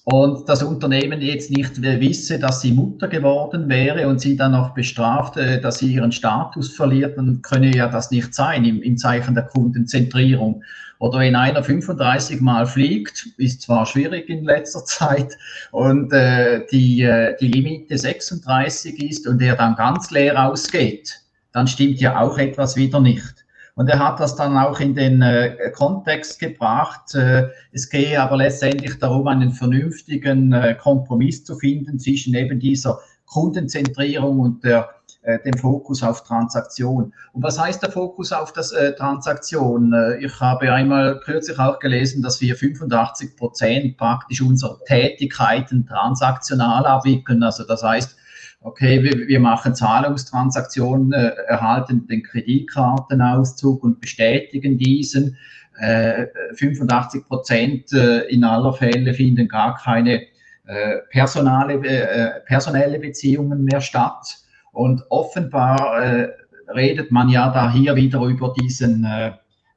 und 0.05 0.49
das 0.49 0.61
Unternehmen 0.63 1.21
jetzt 1.21 1.49
nicht 1.49 1.81
wisse, 1.81 2.37
dass 2.37 2.59
sie 2.59 2.73
Mutter 2.73 3.07
geworden 3.07 3.69
wäre 3.69 4.07
und 4.09 4.19
sie 4.19 4.35
dann 4.35 4.51
noch 4.51 4.73
bestraft, 4.73 5.37
äh, 5.37 5.61
dass 5.61 5.79
sie 5.79 5.93
ihren 5.93 6.11
Status 6.11 6.75
verliert, 6.75 7.17
dann 7.17 7.41
könne 7.41 7.73
ja 7.73 7.87
das 7.87 8.11
nicht 8.11 8.33
sein 8.33 8.65
im, 8.65 8.81
im 8.81 8.97
Zeichen 8.97 9.33
der 9.33 9.45
Kundenzentrierung. 9.45 10.61
Oder 10.99 11.19
wenn 11.19 11.35
einer 11.35 11.63
35 11.63 12.41
Mal 12.41 12.65
fliegt, 12.65 13.27
ist 13.37 13.61
zwar 13.61 13.85
schwierig 13.85 14.27
in 14.27 14.43
letzter 14.43 14.83
Zeit 14.85 15.37
und 15.71 16.11
äh, 16.11 16.65
die, 16.69 17.01
äh, 17.03 17.37
die 17.39 17.47
Limite 17.47 17.97
36 17.97 19.01
ist 19.01 19.27
und 19.27 19.41
er 19.41 19.55
dann 19.55 19.75
ganz 19.75 20.11
leer 20.11 20.49
ausgeht, 20.49 21.21
dann 21.53 21.67
stimmt 21.67 22.01
ja 22.01 22.19
auch 22.19 22.37
etwas 22.37 22.75
wieder 22.75 22.99
nicht. 22.99 23.42
Und 23.75 23.89
er 23.89 23.99
hat 23.99 24.19
das 24.19 24.35
dann 24.35 24.55
auch 24.57 24.79
in 24.79 24.93
den 24.93 25.21
äh, 25.21 25.71
Kontext 25.75 26.39
gebracht. 26.39 27.15
Äh, 27.15 27.49
es 27.71 27.89
gehe 27.89 28.21
aber 28.21 28.37
letztendlich 28.37 28.99
darum, 28.99 29.27
einen 29.27 29.51
vernünftigen 29.51 30.53
äh, 30.53 30.75
Kompromiss 30.75 31.43
zu 31.43 31.55
finden 31.55 31.97
zwischen 31.97 32.35
eben 32.35 32.59
dieser 32.59 32.99
Kundenzentrierung 33.25 34.39
und 34.39 34.63
der, 34.63 34.89
äh, 35.23 35.39
dem 35.39 35.57
Fokus 35.57 36.03
auf 36.03 36.23
Transaktion. 36.23 37.13
Und 37.33 37.43
was 37.43 37.59
heißt 37.59 37.81
der 37.81 37.91
Fokus 37.91 38.31
auf 38.31 38.53
das 38.53 38.71
äh, 38.73 38.93
Transaktion? 38.93 39.91
Äh, 39.91 40.23
ich 40.23 40.39
habe 40.39 40.71
einmal 40.71 41.19
kürzlich 41.21 41.57
auch 41.57 41.79
gelesen, 41.79 42.21
dass 42.21 42.41
wir 42.41 42.55
85 42.55 43.35
Prozent 43.35 43.97
praktisch 43.97 44.41
unserer 44.43 44.77
Tätigkeiten 44.85 45.87
transaktional 45.87 46.85
abwickeln. 46.85 47.41
Also 47.41 47.63
das 47.63 47.81
heißt, 47.81 48.17
okay, 48.63 49.03
wir, 49.03 49.27
wir 49.27 49.39
machen 49.39 49.75
Zahlungstransaktionen, 49.75 51.13
äh, 51.13 51.29
erhalten 51.47 52.07
den 52.07 52.23
Kreditkartenauszug 52.23 53.83
und 53.83 54.01
bestätigen 54.01 54.77
diesen. 54.77 55.37
Äh, 55.79 56.27
85 56.55 57.25
Prozent 57.27 57.93
äh, 57.93 58.21
in 58.27 58.43
aller 58.43 58.73
Fälle 58.73 59.13
finden 59.13 59.47
gar 59.47 59.75
keine 59.75 60.21
äh, 60.65 60.99
personale, 61.09 61.73
äh, 61.85 62.39
personelle 62.45 62.99
Beziehungen 62.99 63.65
mehr 63.65 63.81
statt. 63.81 64.37
Und 64.71 65.03
offenbar 65.09 66.01
äh, 66.01 66.29
redet 66.73 67.11
man 67.11 67.27
ja 67.29 67.51
da 67.51 67.71
hier 67.71 67.95
wieder 67.95 68.21
über 68.21 68.53
diesen, 68.59 69.05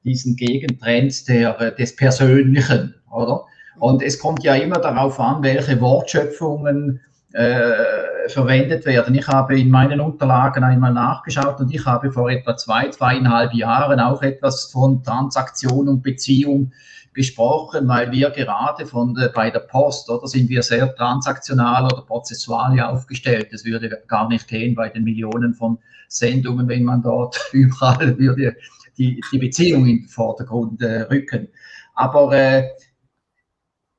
diesen 0.05 0.37
Gegentrend 0.37 1.29
der, 1.29 1.73
des 1.73 1.97
Persönlichen, 1.97 2.95
oder? 3.11 3.45
Und 3.79 4.03
es 4.03 4.19
kommt 4.19 4.45
ja 4.45 4.55
immer 4.55 4.79
darauf 4.79 5.19
an, 5.21 5.43
welche 5.43 5.81
Wortschöpfungen 5.81 7.01
äh, 7.33 8.29
verwendet 8.29 8.87
werden. 8.87 9.15
Ich 9.15 9.27
habe 9.27 9.59
in 9.59 9.71
meinen 9.71 10.01
Unterlagen 10.01 10.65
einmal 10.65 10.93
nachgeschaut 10.93 11.61
und 11.61 11.75
ich 11.75 11.85
habe 11.85 12.13
vor 12.13 12.31
etwa 12.31 12.57
zwei, 12.57 12.89
zweieinhalb 12.89 13.53
Jahren 13.53 14.01
auch 14.01 14.23
etwas 14.23 14.67
von 14.67 15.03
Transaktion 15.03 15.89
und 15.89 16.03
Beziehung 16.03 16.73
gesprochen, 17.17 17.89
weil 17.89 18.13
wir 18.13 18.31
gerade 18.31 18.87
von 18.87 19.17
äh, 19.19 19.31
bei 19.35 19.51
der 19.51 19.61
Post 19.61 20.11
oder 20.11 20.27
sind 20.29 20.49
wir 20.49 20.63
sehr 20.63 20.95
transaktional 20.95 21.85
oder 21.87 22.03
prozessual 22.03 22.79
aufgestellt. 22.81 23.49
Das 23.53 23.65
würde 23.65 24.03
gar 24.07 24.29
nicht 24.29 24.47
gehen 24.47 24.75
bei 24.75 24.89
den 24.89 25.05
Millionen 25.05 25.55
von 25.55 25.79
Sendungen, 26.09 26.69
wenn 26.69 26.85
man 26.85 27.03
dort 27.03 27.39
überall 27.53 28.19
würde 28.19 28.57
die, 28.99 29.21
die 29.33 29.39
Beziehung 29.39 29.87
in 29.87 30.03
den 30.03 30.09
Vordergrund 30.09 30.81
äh, 30.83 31.03
rücken. 31.03 31.49
Aber 31.95 32.33
äh, 32.33 32.69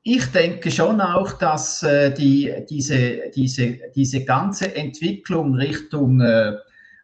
ich 0.08 0.24
denke 0.32 0.70
schon 0.70 1.02
auch, 1.02 1.32
dass 1.34 1.82
äh, 1.82 2.10
die, 2.10 2.50
diese, 2.70 3.30
diese, 3.34 3.78
diese 3.94 4.24
ganze 4.24 4.74
Entwicklung 4.74 5.54
Richtung, 5.54 6.22
äh, 6.22 6.54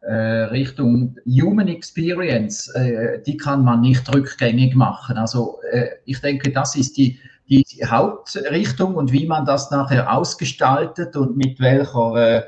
äh, 0.01 0.15
Richtung 0.45 1.15
Human 1.27 1.69
Experience, 1.69 2.69
äh, 2.75 3.21
die 3.23 3.37
kann 3.37 3.63
man 3.63 3.83
nicht 3.83 4.13
rückgängig 4.15 4.75
machen. 4.75 5.19
Also 5.19 5.59
äh, 5.71 5.89
ich 6.07 6.19
denke, 6.23 6.51
das 6.51 6.77
ist 6.77 6.97
die, 6.97 7.19
die 7.47 7.67
Hauptrichtung 7.85 8.95
und 8.95 9.13
wie 9.13 9.27
man 9.27 9.45
das 9.45 9.71
nachher 9.71 10.11
ausgestaltet 10.11 11.15
und 11.15 11.37
mit 11.37 11.61
welcher, 11.61 12.17
äh, 12.17 12.43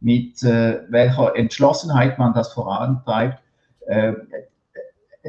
mit 0.00 0.42
welcher 0.42 1.34
Entschlossenheit 1.34 2.18
man 2.18 2.34
das 2.34 2.52
vorantreibt 2.52 3.40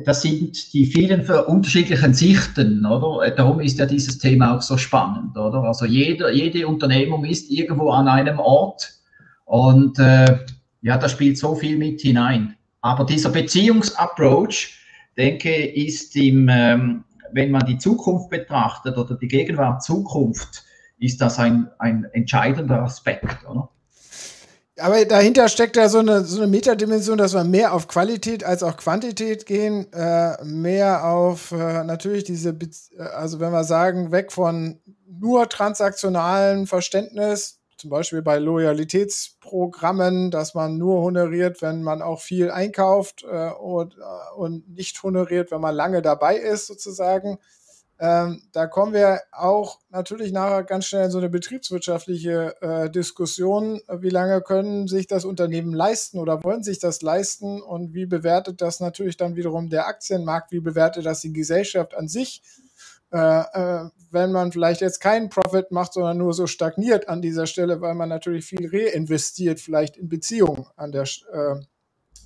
das 0.03 0.21
sind 0.21 0.73
die 0.73 0.85
vielen 0.85 1.25
unterschiedlichen 1.29 2.13
Sichten, 2.13 2.85
oder? 2.85 3.31
Darum 3.31 3.61
ist 3.61 3.79
ja 3.79 3.85
dieses 3.85 4.17
Thema 4.17 4.55
auch 4.55 4.61
so 4.61 4.77
spannend, 4.77 5.37
oder? 5.37 5.63
Also 5.63 5.85
jede, 5.85 6.31
jede 6.33 6.67
Unternehmung 6.67 7.23
ist 7.23 7.49
irgendwo 7.49 7.91
an 7.91 8.07
einem 8.07 8.39
Ort 8.39 8.91
und 9.45 9.97
äh, 9.99 10.39
ja, 10.81 10.97
da 10.97 11.07
spielt 11.07 11.37
so 11.37 11.55
viel 11.55 11.77
mit 11.77 12.01
hinein. 12.01 12.55
Aber 12.81 13.05
dieser 13.05 13.29
Beziehungsapproach, 13.29 14.77
denke 15.17 15.65
ist 15.65 16.15
im, 16.17 16.49
ähm, 16.49 17.05
wenn 17.31 17.51
man 17.51 17.65
die 17.65 17.77
Zukunft 17.77 18.29
betrachtet 18.29 18.97
oder 18.97 19.15
die 19.15 19.27
Gegenwart 19.27 19.81
Zukunft, 19.81 20.63
ist 20.99 21.21
das 21.21 21.39
ein, 21.39 21.69
ein 21.79 22.05
entscheidender 22.13 22.83
Aspekt, 22.83 23.47
oder? 23.49 23.69
Aber 24.77 25.05
dahinter 25.05 25.47
steckt 25.47 25.77
ja 25.77 25.87
so 25.87 25.99
eine, 25.99 26.25
so 26.25 26.41
eine 26.41 26.47
Metadimension, 26.47 27.17
dass 27.17 27.33
wir 27.33 27.45
mehr 27.45 27.73
auf 27.73 27.87
Qualität 27.87 28.43
als 28.43 28.61
auch 28.61 28.75
Quantität 28.75 29.45
gehen, 29.45 29.91
äh, 29.93 30.43
mehr 30.43 31.05
auf 31.05 31.51
äh, 31.51 31.83
natürlich 31.85 32.25
diese, 32.25 32.51
Be 32.51 32.69
äh, 32.97 33.01
also 33.01 33.39
wenn 33.39 33.53
wir 33.53 33.63
sagen, 33.63 34.11
weg 34.11 34.33
von 34.33 34.81
nur 35.07 35.47
transaktionalen 35.47 36.67
Verständnis, 36.67 37.59
zum 37.77 37.89
Beispiel 37.89 38.21
bei 38.21 38.37
Loyalitätsprogrammen, 38.37 40.29
dass 40.31 40.55
man 40.55 40.77
nur 40.77 41.01
honoriert, 41.01 41.61
wenn 41.61 41.81
man 41.81 42.01
auch 42.01 42.19
viel 42.19 42.51
einkauft 42.51 43.23
äh, 43.23 43.51
und, 43.51 43.95
äh, 43.97 44.35
und 44.35 44.69
nicht 44.69 45.01
honoriert, 45.03 45.51
wenn 45.51 45.61
man 45.61 45.75
lange 45.75 46.01
dabei 46.01 46.35
ist, 46.35 46.67
sozusagen 46.67 47.37
ähm, 47.97 48.41
da 48.51 48.67
kommen 48.67 48.93
wir 48.93 49.21
auch 49.31 49.79
natürlich 49.89 50.33
nachher 50.33 50.63
ganz 50.63 50.85
schnell 50.85 51.05
in 51.05 51.11
so 51.11 51.17
eine 51.17 51.29
betriebswirtschaftliche 51.29 52.55
äh, 52.61 52.89
Diskussion. 52.89 53.81
Wie 53.99 54.09
lange 54.09 54.41
können 54.41 54.87
sich 54.89 55.07
das 55.07 55.23
Unternehmen 55.23 55.73
leisten 55.73 56.19
oder 56.19 56.43
wollen 56.43 56.61
sich 56.61 56.79
das 56.79 57.01
leisten? 57.01 57.61
Und 57.61 57.93
wie 57.93 58.05
bewertet 58.05 58.61
das 58.61 58.81
natürlich 58.81 59.15
dann 59.15 59.37
wiederum 59.37 59.69
der 59.69 59.87
Aktienmarkt? 59.87 60.51
Wie 60.51 60.59
bewertet 60.59 61.05
das 61.05 61.21
die 61.21 61.31
Gesellschaft 61.31 61.95
an 61.95 62.09
sich? 62.09 62.41
Äh, 63.13 63.17
äh, 63.17 63.89
wenn 64.11 64.33
man 64.33 64.51
vielleicht 64.51 64.81
jetzt 64.81 64.99
keinen 64.99 65.29
Profit 65.29 65.71
macht, 65.71 65.93
sondern 65.93 66.17
nur 66.17 66.33
so 66.33 66.47
stagniert 66.47 67.07
an 67.07 67.21
dieser 67.21 67.47
Stelle, 67.47 67.79
weil 67.79 67.95
man 67.95 68.09
natürlich 68.09 68.45
viel 68.45 68.67
reinvestiert, 68.69 69.61
vielleicht 69.61 69.95
in 69.95 70.09
Beziehungen 70.09 70.65
an 70.75 70.91
der. 70.91 71.03
Äh, 71.03 71.61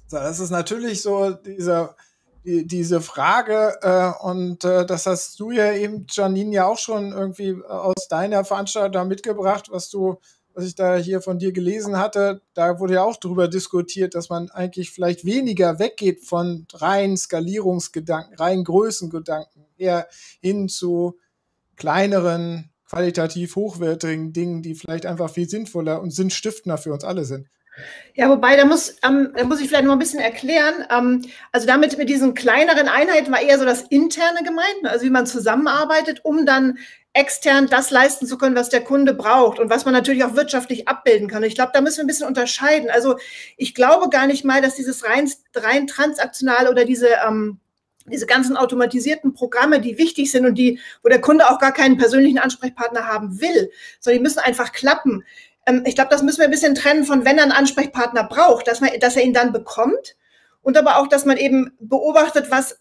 das 0.10 0.40
ist 0.40 0.50
natürlich 0.50 1.04
so 1.04 1.30
dieser 1.32 1.96
die, 2.44 2.66
diese 2.66 3.02
Frage, 3.02 3.78
äh, 3.82 4.12
und 4.26 4.64
äh, 4.64 4.86
das 4.86 5.06
hast 5.06 5.40
du 5.40 5.52
ja 5.52 5.74
eben, 5.74 6.06
Janine, 6.10 6.54
ja 6.54 6.66
auch 6.68 6.78
schon 6.78 7.12
irgendwie 7.12 7.62
aus 7.64 8.08
deiner 8.08 8.46
Veranstaltung 8.46 9.08
mitgebracht, 9.08 9.68
was 9.70 9.90
du, 9.90 10.20
was 10.54 10.66
ich 10.66 10.76
da 10.76 10.98
hier 10.98 11.22
von 11.22 11.40
dir 11.40 11.52
gelesen 11.52 11.98
hatte, 11.98 12.42
da 12.54 12.80
wurde 12.80 12.96
ja 12.96 13.04
auch 13.04 13.18
darüber 13.18 13.48
diskutiert, 13.48 14.16
dass 14.16 14.30
man 14.30 14.50
eigentlich 14.52 14.92
vielleicht 14.92 15.26
weniger 15.26 15.80
weggeht 15.80 16.26
von 16.26 16.66
rein 16.74 17.18
Skalierungsgedanken, 17.18 18.36
rein 18.36 18.64
Größengedanken, 18.64 19.66
eher 19.78 20.08
hin 20.42 20.70
zu 20.70 21.18
kleineren, 21.76 22.72
qualitativ 22.86 23.56
hochwertigen 23.56 24.34
Dingen, 24.34 24.64
die 24.64 24.76
vielleicht 24.76 25.06
einfach 25.06 25.30
viel 25.30 25.48
sinnvoller 25.48 26.02
und 26.02 26.12
sinnstiftender 26.12 26.78
für 26.78 26.92
uns 26.92 27.04
alle 27.04 27.24
sind. 27.24 27.48
Ja, 28.16 28.30
wobei, 28.30 28.58
da 28.58 28.66
muss, 28.66 28.98
ähm, 29.04 29.34
da 29.36 29.46
muss 29.46 29.62
ich 29.62 29.68
vielleicht 29.70 29.86
noch 29.86 29.94
ein 29.94 30.00
bisschen 30.00 30.20
erklären. 30.20 30.86
Ähm, 30.92 31.24
also 31.52 31.66
damit 31.66 31.98
mit 31.98 32.10
diesen 32.10 32.34
kleineren 32.34 32.88
Einheiten 32.88 33.32
war 33.32 33.42
eher 33.42 33.58
so 33.58 33.66
das 33.66 33.84
Interne 33.84 34.44
gemeint, 34.44 34.84
ne? 34.84 34.90
also 34.90 35.06
wie 35.06 35.10
man 35.10 35.26
zusammenarbeitet, 35.26 36.22
um 36.24 36.46
dann 36.46 36.78
extern 37.14 37.68
das 37.68 37.92
leisten 37.92 38.28
zu 38.28 38.38
können, 38.38 38.56
was 38.56 38.70
der 38.70 38.84
Kunde 38.84 39.14
braucht 39.14 39.60
und 39.60 39.70
was 39.70 39.86
man 39.86 39.94
natürlich 39.94 40.24
auch 40.24 40.36
wirtschaftlich 40.36 40.88
abbilden 40.88 41.28
kann. 41.28 41.44
Ich 41.44 41.56
glaube, 41.56 41.72
da 41.74 41.82
müssen 41.82 41.98
wir 41.98 42.04
ein 42.04 42.08
bisschen 42.08 42.28
unterscheiden. 42.28 42.90
Also 42.90 43.18
ich 43.58 43.74
glaube 43.74 44.10
gar 44.10 44.28
nicht 44.28 44.46
mal, 44.46 44.62
dass 44.62 44.76
dieses 44.76 45.06
rein, 45.06 45.32
rein 45.56 45.88
transaktionale 45.88 46.70
oder 46.70 46.86
diese 46.86 47.08
ähm, 47.26 47.60
diese 48.10 48.26
ganzen 48.26 48.58
automatisierten 48.58 49.34
Programme, 49.34 49.80
die 49.82 49.98
wichtig 49.98 50.32
sind 50.32 50.46
und 50.46 50.56
die, 50.56 50.80
wo 51.04 51.10
der 51.10 51.22
Kunde 51.22 51.50
auch 51.50 51.60
gar 51.60 51.74
keinen 51.74 51.98
persönlichen 51.98 52.40
Ansprechpartner 52.40 53.06
haben 53.06 53.40
will, 53.40 53.72
sondern 54.00 54.20
die 54.20 54.24
müssen 54.24 54.40
einfach 54.40 54.72
klappen. 54.72 55.24
Ähm, 55.66 55.84
ich 55.86 55.96
glaube, 55.96 56.10
das 56.10 56.24
müssen 56.24 56.40
wir 56.40 56.46
ein 56.46 56.52
bisschen 56.52 56.76
trennen 56.76 57.06
von, 57.06 57.26
wenn 57.26 57.38
er 57.38 57.44
einen 57.44 57.52
Ansprechpartner 57.52 58.24
braucht, 58.24 58.68
dass, 58.68 58.82
man, 58.82 58.92
dass 59.00 59.16
er 59.16 59.24
ihn 59.24 59.34
dann 59.34 59.52
bekommt 59.52 60.16
und 60.62 60.78
aber 60.78 60.98
auch, 60.98 61.08
dass 61.08 61.26
man 61.26 61.38
eben 61.38 61.72
beobachtet, 61.80 62.52
was 62.52 62.80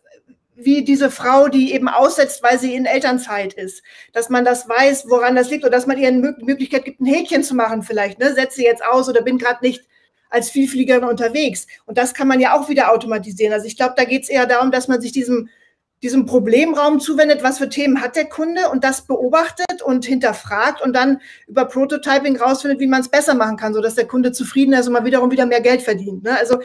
wie 0.61 0.85
diese 0.85 1.11
Frau, 1.11 1.49
die 1.49 1.73
eben 1.73 1.89
aussetzt, 1.89 2.43
weil 2.43 2.59
sie 2.59 2.75
in 2.75 2.85
Elternzeit 2.85 3.55
ist, 3.55 3.83
dass 4.13 4.29
man 4.29 4.45
das 4.45 4.69
weiß, 4.69 5.05
woran 5.09 5.37
das 5.37 5.51
liegt 5.51 5.63
oder 5.63 5.71
dass 5.71 5.87
man 5.87 5.99
ihr 5.99 6.09
eine 6.09 6.35
Möglichkeit 6.41 6.85
gibt, 6.85 7.01
ein 7.01 7.07
Häkchen 7.07 7.45
zu 7.45 7.55
machen 7.55 7.85
vielleicht, 7.85 8.19
ne? 8.19 8.35
setze 8.35 8.63
jetzt 8.63 8.85
aus 8.85 9.09
oder 9.09 9.23
bin 9.23 9.39
gerade 9.39 9.65
nicht 9.65 9.85
als 10.31 10.51
Vielfliegerin 10.51 11.05
unterwegs. 11.05 11.67
Und 11.87 11.97
das 11.97 12.13
kann 12.13 12.29
man 12.29 12.41
ja 12.41 12.59
auch 12.59 12.69
wieder 12.69 12.93
automatisieren. 12.93 13.53
Also 13.53 13.67
ich 13.67 13.77
glaube, 13.77 13.95
da 13.97 14.05
geht 14.05 14.25
es 14.25 14.29
eher 14.29 14.47
darum, 14.47 14.73
dass 14.73 14.89
man 14.89 15.01
sich 15.01 15.13
diesem 15.13 15.49
diesem 16.03 16.27
Problemraum 16.27 17.01
zuwendet, 17.01 17.43
was 17.43 17.59
für 17.59 17.69
Themen 17.69 18.01
hat 18.01 18.17
der 18.17 18.29
Kunde 18.29 18.71
und 18.71 18.85
das 18.85 19.03
beobachtet 19.03 19.83
und 19.83 20.05
hinterfragt 20.05 20.81
und 20.81 20.93
dann 20.93 21.21
über 21.47 21.65
Prototyping 21.65 22.37
rausfindet, 22.37 22.81
wie 22.81 22.87
man 22.87 23.01
es 23.01 23.09
besser 23.09 23.35
machen 23.35 23.57
kann, 23.57 23.75
sodass 23.75 23.97
der 23.97 24.07
Kunde 24.07 24.33
zufrieden 24.33 24.75
ist 24.75 24.87
und 24.87 24.93
mal 24.93 25.05
wiederum 25.05 25.31
wieder 25.31 25.47
mehr 25.47 25.61
Geld 25.61 25.83
verdient. 25.83 26.23
Ne? 26.23 26.39
Also 26.39 26.61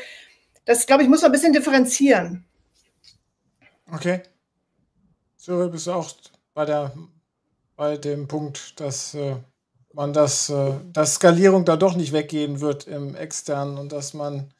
das, 0.65 0.85
glaube 0.85 1.03
ich, 1.03 1.09
muss 1.09 1.21
man 1.21 1.29
ein 1.29 1.33
bisschen 1.33 1.53
differenzieren. 1.53 2.45
Okay. 3.91 4.21
Cyril, 5.37 5.69
bist 5.69 5.87
du 5.87 5.91
auch 5.91 6.09
bei 6.53 6.65
der 6.65 6.93
bei 7.75 7.97
dem 7.97 8.27
Punkt, 8.27 8.79
dass 8.79 9.13
äh, 9.13 9.35
man 9.93 10.13
das, 10.13 10.49
äh, 10.49 10.73
dass 10.91 11.15
Skalierung 11.15 11.65
da 11.65 11.75
doch 11.75 11.95
nicht 11.95 12.13
weggehen 12.13 12.61
wird 12.61 12.87
im 12.87 13.15
externen 13.15 13.77
und 13.77 13.91
dass 13.91 14.13
man 14.13 14.53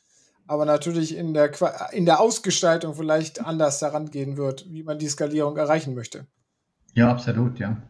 aber 0.48 0.66
natürlich 0.66 1.16
in 1.16 1.34
der, 1.34 1.52
in 1.92 2.06
der 2.06 2.20
Ausgestaltung 2.20 2.96
vielleicht 2.96 3.44
anders 3.44 3.80
daran 3.80 4.12
gehen 4.12 4.38
wird, 4.38 4.66
wie 4.70 4.84
man 4.84 5.00
die 5.00 5.08
Skalierung 5.08 5.58
erreichen 5.58 5.96
möchte. 5.96 6.28
Ja, 6.94 7.10
absolut, 7.10 7.60
ja. 7.60 7.82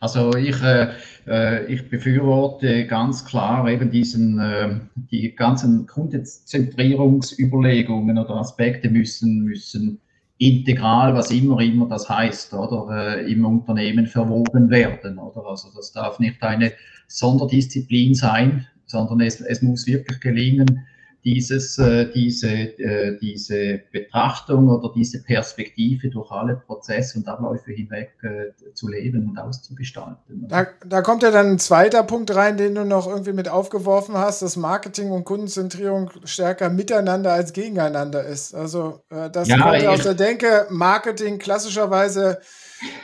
Also 0.00 0.34
ich, 0.34 0.60
äh, 0.62 0.88
äh, 1.26 1.66
ich 1.66 1.90
befürworte 1.90 2.86
ganz 2.86 3.26
klar 3.26 3.68
eben 3.68 3.90
diesen, 3.90 4.38
äh, 4.38 4.80
die 5.10 5.34
ganzen 5.34 5.86
Kundenzentrierungsüberlegungen 5.86 8.16
oder 8.16 8.36
Aspekte 8.36 8.88
müssen, 8.88 9.44
müssen 9.44 10.00
integral, 10.38 11.14
was 11.14 11.30
immer 11.30 11.60
immer 11.60 11.86
das 11.86 12.08
heißt, 12.08 12.54
oder 12.54 13.18
äh, 13.18 13.30
im 13.30 13.44
Unternehmen 13.44 14.06
verwoben 14.06 14.70
werden, 14.70 15.18
oder? 15.18 15.44
Also 15.46 15.68
das 15.76 15.92
darf 15.92 16.18
nicht 16.18 16.42
eine 16.42 16.72
Sonderdisziplin 17.08 18.14
sein, 18.14 18.66
sondern 18.86 19.20
es, 19.20 19.42
es 19.42 19.60
muss 19.60 19.86
wirklich 19.86 20.18
gelingen, 20.20 20.86
dieses, 21.24 21.78
äh, 21.78 22.10
diese, 22.12 22.48
äh, 22.48 23.18
diese 23.20 23.80
Betrachtung 23.92 24.68
oder 24.68 24.92
diese 24.94 25.22
Perspektive 25.22 26.08
durch 26.08 26.30
alle 26.30 26.56
Prozesse 26.56 27.18
und 27.18 27.28
Abläufe 27.28 27.72
hinweg 27.72 28.12
äh, 28.22 28.72
zu 28.74 28.88
leben 28.88 29.28
und 29.28 29.38
auszugestalten. 29.38 30.16
Da, 30.48 30.66
da 30.86 31.02
kommt 31.02 31.22
ja 31.22 31.30
dann 31.30 31.52
ein 31.52 31.58
zweiter 31.58 32.02
Punkt 32.02 32.34
rein, 32.34 32.56
den 32.56 32.74
du 32.74 32.84
noch 32.84 33.06
irgendwie 33.06 33.32
mit 33.32 33.48
aufgeworfen 33.48 34.16
hast, 34.16 34.42
dass 34.42 34.56
Marketing 34.56 35.10
und 35.10 35.24
Kundenzentrierung 35.24 36.10
stärker 36.24 36.70
miteinander 36.70 37.32
als 37.32 37.52
gegeneinander 37.52 38.24
ist. 38.24 38.54
Also 38.54 39.00
äh, 39.10 39.30
das 39.30 39.48
ja, 39.48 39.58
kommt 39.58 39.82
ja 39.82 39.90
aus 39.90 40.02
der 40.02 40.14
Denke, 40.14 40.66
Marketing 40.70 41.38
klassischerweise 41.38 42.38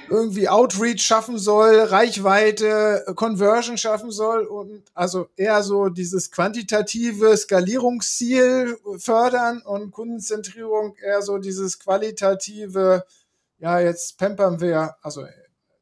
irgendwie 0.09 0.49
Outreach 0.49 1.02
schaffen 1.02 1.38
soll, 1.38 1.80
Reichweite, 1.80 3.04
Conversion 3.14 3.78
schaffen 3.78 4.11
soll 4.11 4.45
und 4.45 4.83
also 4.95 5.28
eher 5.37 5.62
so 5.62 5.88
dieses 5.88 6.30
quantitative 6.30 7.37
Skalierungsziel 7.37 8.76
fördern 8.99 9.62
und 9.62 9.90
Kundenzentrierung 9.90 10.97
eher 10.97 11.23
so 11.23 11.38
dieses 11.38 11.78
qualitative, 11.78 13.04
ja, 13.59 13.80
jetzt 13.80 14.18
pampern 14.18 14.61
wir, 14.61 14.97
also 15.02 15.26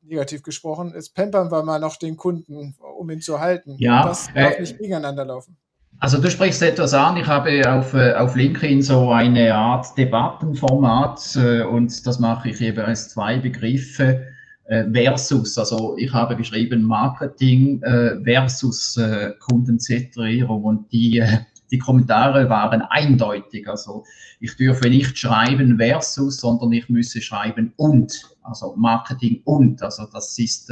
negativ 0.03 0.43
gesprochen, 0.43 0.93
jetzt 0.95 1.15
pampern 1.15 1.51
wir 1.51 1.63
mal 1.63 1.79
noch 1.79 1.97
den 1.97 2.17
Kunden, 2.17 2.75
um 2.79 3.11
ihn 3.11 3.21
zu 3.21 3.41
halten. 3.41 3.77
Ja, 3.79 4.07
das 4.07 4.27
darf 4.35 4.57
äh, 4.57 4.61
nicht 4.61 4.79
gegeneinander 4.79 5.25
laufen. 5.25 5.57
Also 6.01 6.21
du 6.21 6.31
sprichst 6.31 6.63
etwas 6.63 6.93
an. 6.93 7.17
Ich 7.17 7.27
habe 7.27 7.63
auf, 7.71 7.95
äh, 7.95 8.13
auf 8.15 8.37
LinkedIn 8.37 8.83
so 8.83 9.11
eine 9.11 9.55
Art 9.55 9.97
Debattenformat 9.97 11.37
äh, 11.37 11.63
und 11.63 12.07
das 12.07 12.19
mache 12.19 12.51
ich 12.51 12.79
als 12.79 13.11
zwei 13.11 13.39
Begriffe 13.39 14.27
äh, 14.67 14.85
versus. 14.93 15.57
Also 15.57 15.97
ich 15.97 16.13
habe 16.13 16.37
geschrieben 16.37 16.83
Marketing 16.83 17.81
versus 18.25 19.01
Kundenzentrierung 19.41 20.65
und 20.65 20.93
die, 20.93 21.23
die 21.71 21.79
Kommentare 21.79 22.49
waren 22.49 22.83
eindeutig. 22.83 23.69
Also 23.69 24.05
ich 24.41 24.57
dürfe 24.57 24.89
nicht 24.89 25.19
schreiben 25.19 25.79
versus, 25.79 26.39
sondern 26.39 26.73
ich 26.73 26.89
müsse 26.89 27.21
schreiben 27.23 27.73
und. 27.77 28.13
Also 28.43 28.75
Marketing 28.77 29.41
und. 29.45 29.83
Also 29.83 30.07
das 30.13 30.39
ist 30.39 30.71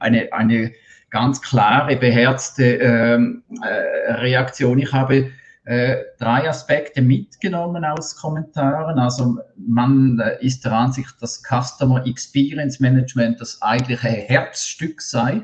eine, 0.00 0.32
eine 0.32 0.72
ganz 1.12 1.42
klare, 1.42 1.96
beherzte 1.96 2.64
ähm, 2.64 3.44
äh, 3.62 4.12
Reaktion. 4.14 4.78
Ich 4.78 4.92
habe 4.92 5.30
äh, 5.64 5.98
drei 6.18 6.48
Aspekte 6.48 7.02
mitgenommen 7.02 7.84
aus 7.84 8.16
Kommentaren. 8.16 8.98
Also 8.98 9.38
man 9.56 10.18
äh, 10.18 10.44
ist 10.44 10.64
der 10.64 10.72
Ansicht, 10.72 11.14
dass 11.20 11.42
Customer 11.42 12.04
Experience 12.06 12.80
Management 12.80 13.40
das 13.40 13.60
eigentliche 13.60 14.08
Herzstück 14.08 15.02
sei 15.02 15.42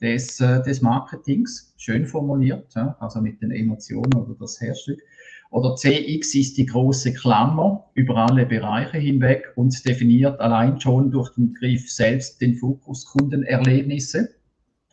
des, 0.00 0.40
äh, 0.40 0.62
des 0.62 0.80
Marketings. 0.80 1.74
Schön 1.76 2.06
formuliert, 2.06 2.74
ja? 2.74 2.96
also 2.98 3.20
mit 3.20 3.40
den 3.42 3.50
Emotionen 3.50 4.14
oder 4.14 4.34
das 4.40 4.60
Herzstück. 4.60 5.00
Oder 5.50 5.76
CX 5.76 6.34
ist 6.34 6.56
die 6.56 6.66
große 6.66 7.12
Klammer 7.12 7.84
über 7.94 8.16
alle 8.16 8.46
Bereiche 8.46 8.96
hinweg 8.96 9.52
und 9.56 9.86
definiert 9.86 10.40
allein 10.40 10.80
schon 10.80 11.10
durch 11.10 11.34
den 11.34 11.52
Begriff 11.52 11.92
selbst 11.92 12.40
den 12.40 12.56
Fokus 12.56 13.04
Kundenerlebnisse 13.04 14.35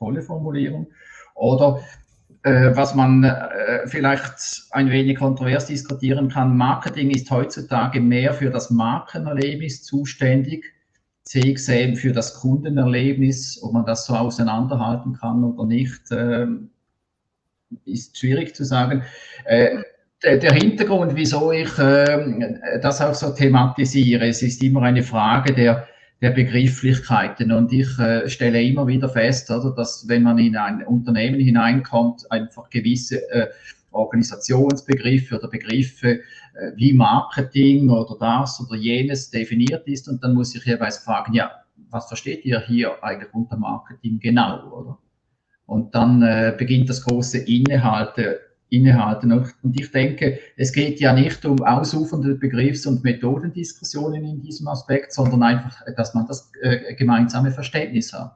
tolle 0.04 0.22
Formulierung. 0.22 0.88
Oder 1.36 1.80
äh, 2.44 2.76
was 2.76 2.94
man 2.94 3.24
äh, 3.24 3.88
vielleicht 3.88 4.68
ein 4.72 4.90
wenig 4.90 5.18
kontrovers 5.18 5.68
diskutieren 5.68 6.30
kann, 6.30 6.58
Marketing 6.58 7.10
ist 7.10 7.32
heutzutage 7.32 8.02
mehr 8.02 8.34
für 8.34 8.50
das 8.50 8.70
Markenerlebnis 8.70 9.84
zuständig, 9.84 10.66
CXM 11.26 11.96
für 11.96 12.12
das 12.12 12.34
Kundenerlebnis, 12.42 13.62
ob 13.64 13.72
man 13.72 13.86
das 13.86 14.06
so 14.06 14.14
auseinanderhalten 14.14 15.14
kann 15.14 15.44
oder 15.44 15.66
nicht, 15.66 16.12
äh, 16.12 16.48
ist 17.86 18.18
schwierig 18.20 18.56
zu 18.56 18.66
sagen. 18.66 19.04
Äh, 19.46 19.84
der 20.22 20.54
Hintergrund, 20.54 21.16
wieso 21.16 21.52
ich 21.52 21.78
äh, 21.80 22.80
das 22.82 23.02
auch 23.02 23.14
so 23.14 23.32
thematisiere, 23.32 24.28
es 24.28 24.42
ist 24.42 24.64
immer 24.64 24.82
eine 24.84 25.04
Frage 25.04 25.54
der 25.54 25.88
der 26.24 26.32
Begrifflichkeiten. 26.32 27.52
Und 27.52 27.74
ich 27.74 28.00
äh, 28.00 28.30
stelle 28.30 28.64
immer 28.64 28.88
wieder 28.88 29.10
fest, 29.10 29.52
oder, 29.52 29.76
dass 29.76 30.08
wenn 30.08 30.24
man 30.24 30.40
in 30.40 30.56
ein 30.56 30.82
Unternehmen 30.86 31.42
hineinkommt, 31.42 32.32
einfach 32.32 32.70
gewisse 32.70 33.30
äh, 33.30 33.48
Organisationsbegriffe 33.92 35.38
oder 35.38 35.50
Begriffe 35.50 36.22
äh, 36.54 36.72
wie 36.78 36.94
Marketing 36.94 37.90
oder 37.90 38.16
das 38.18 38.66
oder 38.66 38.80
jenes 38.80 39.32
definiert 39.32 39.86
ist. 39.86 40.08
Und 40.08 40.24
dann 40.24 40.34
muss 40.34 40.56
ich 40.56 40.64
jeweils 40.66 41.00
fragen, 41.00 41.34
ja, 41.34 41.52
was 41.90 42.08
versteht 42.08 42.46
ihr 42.46 42.62
hier 42.62 43.04
eigentlich 43.04 43.34
unter 43.34 43.58
Marketing 43.58 44.18
genau, 44.20 44.72
oder? 44.72 44.98
Und 45.66 45.94
dann 45.94 46.22
äh, 46.22 46.56
beginnt 46.58 46.90
das 46.90 47.04
große 47.04 47.40
Innehalte 47.40 48.40
innehalten. 48.74 49.32
Und 49.32 49.80
ich 49.80 49.92
denke, 49.92 50.40
es 50.58 50.74
geht 50.74 51.00
ja 51.00 51.14
nicht 51.14 51.46
um 51.46 51.62
ausufernde 51.62 52.36
Begriffs- 52.36 52.88
und 52.88 53.04
Methodendiskussionen 53.04 54.24
in 54.26 54.42
diesem 54.42 54.68
Aspekt, 54.68 55.14
sondern 55.14 55.44
einfach, 55.44 55.82
dass 55.96 56.14
man 56.16 56.26
das 56.28 56.52
äh, 56.62 56.96
gemeinsame 56.96 57.52
Verständnis 57.52 58.12
hat. 58.14 58.36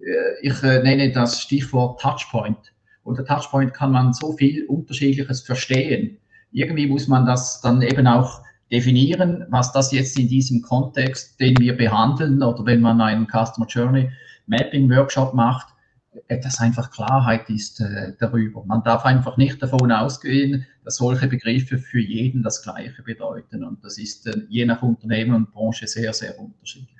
Äh, 0.00 0.40
ich 0.40 0.62
äh, 0.62 0.82
nenne 0.82 1.12
das 1.12 1.40
Stichwort 1.40 2.00
Touchpoint. 2.00 2.72
Unter 3.02 3.24
Touchpoint 3.26 3.74
kann 3.74 3.92
man 3.92 4.14
so 4.14 4.32
viel 4.32 4.64
Unterschiedliches 4.66 5.42
verstehen. 5.42 6.16
Irgendwie 6.52 6.86
muss 6.86 7.06
man 7.06 7.26
das 7.26 7.60
dann 7.60 7.82
eben 7.82 8.06
auch 8.06 8.40
definieren, 8.72 9.44
was 9.50 9.72
das 9.72 9.92
jetzt 9.92 10.18
in 10.18 10.28
diesem 10.28 10.62
Kontext, 10.62 11.38
den 11.38 11.58
wir 11.58 11.76
behandeln, 11.76 12.42
oder 12.42 12.64
wenn 12.64 12.80
man 12.80 13.02
einen 13.02 13.26
Customer 13.26 13.66
Journey 13.66 14.10
Mapping 14.46 14.90
Workshop 14.90 15.34
macht, 15.34 15.73
dass 16.28 16.60
einfach 16.60 16.90
Klarheit 16.90 17.48
ist 17.50 17.80
äh, 17.80 18.14
darüber. 18.18 18.64
Man 18.64 18.82
darf 18.82 19.04
einfach 19.04 19.36
nicht 19.36 19.62
davon 19.62 19.90
ausgehen, 19.90 20.66
dass 20.84 20.96
solche 20.96 21.26
Begriffe 21.26 21.78
für 21.78 22.00
jeden 22.00 22.42
das 22.42 22.62
Gleiche 22.62 23.02
bedeuten. 23.02 23.64
Und 23.64 23.84
das 23.84 23.98
ist 23.98 24.26
äh, 24.26 24.42
je 24.48 24.64
nach 24.64 24.82
Unternehmen 24.82 25.34
und 25.34 25.52
Branche 25.52 25.86
sehr, 25.86 26.12
sehr 26.12 26.38
unterschiedlich. 26.38 26.90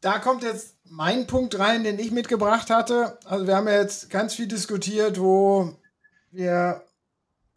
Da 0.00 0.18
kommt 0.18 0.42
jetzt 0.42 0.76
mein 0.84 1.26
Punkt 1.26 1.58
rein, 1.58 1.82
den 1.82 1.98
ich 1.98 2.10
mitgebracht 2.10 2.70
hatte. 2.70 3.18
Also 3.24 3.46
wir 3.46 3.56
haben 3.56 3.66
ja 3.66 3.80
jetzt 3.80 4.10
ganz 4.10 4.34
viel 4.34 4.46
diskutiert, 4.46 5.18
wo 5.18 5.76
wir 6.30 6.82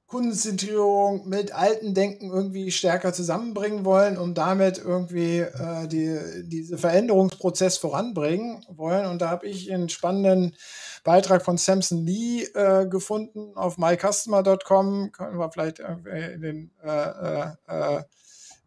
Kundenzentrierung 0.10 1.30
mit 1.30 1.54
alten 1.54 1.94
Denken 1.94 2.32
irgendwie 2.32 2.72
stärker 2.72 3.14
zusammenbringen 3.14 3.86
wollen, 3.86 4.18
um 4.18 4.34
damit 4.34 4.80
irgendwie 4.80 5.42
äh, 5.42 5.88
die, 5.88 6.20
diese 6.46 6.80
Veränderungsprozess 6.80 7.78
voranbringen 7.78 8.66
wollen. 8.70 9.06
Und 9.06 9.22
da 9.22 9.30
habe 9.30 9.48
ich 9.48 9.72
einen 9.72 9.88
spannenden 9.88 10.56
Beitrag 11.04 11.46
von 11.46 11.58
Samson 11.58 12.08
Lee 12.08 12.42
äh, 12.56 12.88
gefunden 12.88 13.56
auf 13.56 13.78
mycustomer.com. 13.78 15.12
Können 15.12 15.38
wir 15.38 15.52
vielleicht 15.52 15.78
in 15.78 16.42
den, 16.42 16.72
äh, 16.84 17.52
äh, 17.68 18.04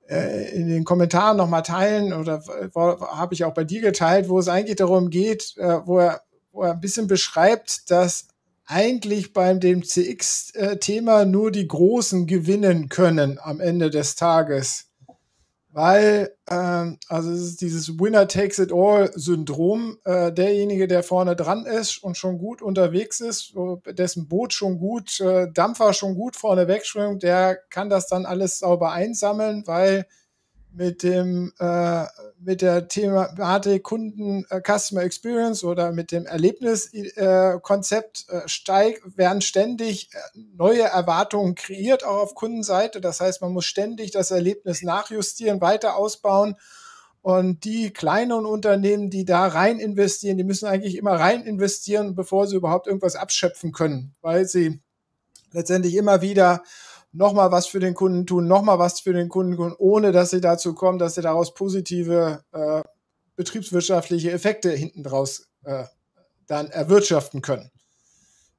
äh, 0.09 0.55
in 0.55 0.69
den 0.69 0.85
Kommentaren 0.85 1.37
nochmal 1.37 1.65
teilen 1.65 2.13
oder 2.13 2.41
habe 2.77 3.35
ich 3.35 3.45
auch 3.45 3.55
bei 3.55 3.65
dir 3.65 3.81
geteilt, 3.81 4.29
wo 4.29 4.39
es 4.39 4.47
eigentlich 4.47 4.77
darum 4.77 5.11
geht, 5.11 5.57
äh, 5.57 5.85
wo 5.85 5.99
er, 5.99 6.23
wo 6.53 6.63
er 6.63 6.75
ein 6.75 6.81
bisschen 6.81 7.09
beschreibt, 7.09 7.91
dass 7.91 8.29
eigentlich 8.73 9.33
beim 9.33 9.61
dem 9.61 9.85
CX-Thema 9.85 11.27
nur 11.27 11.51
die 11.51 11.69
Großen 11.69 12.27
gewinnen 12.27 12.89
können 12.89 13.39
am 13.41 13.61
Ende 13.61 13.91
des 13.91 14.17
Tages. 14.17 14.89
Weil, 15.75 16.35
ähm, 16.51 16.99
also 17.09 17.31
es 17.31 17.41
ist 17.41 17.63
dieses 17.63 17.99
Winner-Takes-it-all-Syndrom. 17.99 19.99
Äh, 20.05 20.33
derjenige, 20.33 20.87
der 20.87 21.03
vorne 21.03 21.35
dran 21.35 21.65
ist 21.65 22.03
und 22.03 22.17
schon 22.17 22.39
gut 22.39 22.61
unterwegs 22.61 23.21
ist, 23.21 23.55
dessen 23.87 24.29
Boot 24.29 24.53
schon 24.53 24.79
gut, 24.79 25.19
äh, 25.21 25.51
Dampfer 25.51 25.95
schon 25.95 26.15
gut 26.15 26.37
vorne 26.37 26.69
wegschwimmt, 26.69 27.23
der 27.23 27.57
kann 27.71 27.89
das 27.89 28.07
dann 28.07 28.27
alles 28.27 28.59
sauber 28.59 28.93
einsammeln, 28.93 29.63
weil 29.67 30.07
mit 30.75 31.03
dem 31.03 31.53
äh, 31.59 32.05
mit 32.41 32.63
der 32.63 32.89
Thematik 32.89 33.83
Kunden 33.83 34.45
äh, 34.51 34.61
Customer 34.61 35.03
Experience 35.03 35.65
oder 35.65 35.93
mit 35.93 36.13
dem 36.13 36.27
Erlebniskonzept 36.27 38.27
äh, 38.29 38.49
steig, 38.49 39.01
werden 39.17 39.43
ständig 39.43 40.11
äh, 40.13 40.19
neue 40.57 40.83
Erwartungen 40.83 41.55
kreiert, 41.55 42.05
auch 42.05 42.23
auf 42.23 42.35
Kundenseite. 42.35 43.01
Das 43.01 43.21
heißt, 43.21 43.41
man 43.43 43.53
muss 43.53 43.67
ständig 43.67 44.11
das 44.11 44.31
Erlebnis 44.31 44.83
nachjustieren, 44.83 45.61
weiter 45.61 45.97
ausbauen 45.97 46.57
Und 47.23 47.65
die 47.65 47.93
kleinen 47.93 48.45
Unternehmen, 48.45 49.09
die 49.09 49.25
da 49.25 49.47
rein 49.47 49.79
investieren, 49.79 50.39
die 50.39 50.45
müssen 50.45 50.67
eigentlich 50.67 50.97
immer 50.97 51.13
rein 51.13 51.45
investieren, 51.45 52.17
bevor 52.17 52.49
sie 52.49 52.57
überhaupt 52.57 52.89
irgendwas 52.89 53.15
abschöpfen 53.15 53.71
können, 53.71 54.17
weil 54.23 54.47
sie 54.47 54.81
letztendlich 55.53 55.95
immer 55.95 56.21
wieder 56.21 56.65
nochmal 57.13 57.53
was 57.53 57.67
für 57.67 57.81
den 57.81 57.95
Kunden 57.95 58.27
tun, 58.27 58.47
nochmal 58.47 58.79
was 58.79 59.01
für 59.01 59.13
den 59.13 59.29
Kunden 59.29 59.57
tun, 59.57 59.75
ohne 59.79 60.13
dass 60.13 60.31
sie 60.31 60.41
dazu 60.41 60.75
kommen, 60.75 60.99
dass 60.99 61.15
sie 61.15 61.23
daraus 61.23 61.55
positive 61.55 62.43
äh, 62.53 62.83
betriebswirtschaftliche 63.37 64.31
Effekte 64.31 64.71
hinten 64.71 65.03
draus 65.03 65.49
äh, 65.65 65.85
dann 66.47 66.69
erwirtschaften 66.69 67.43
können. 67.43 67.71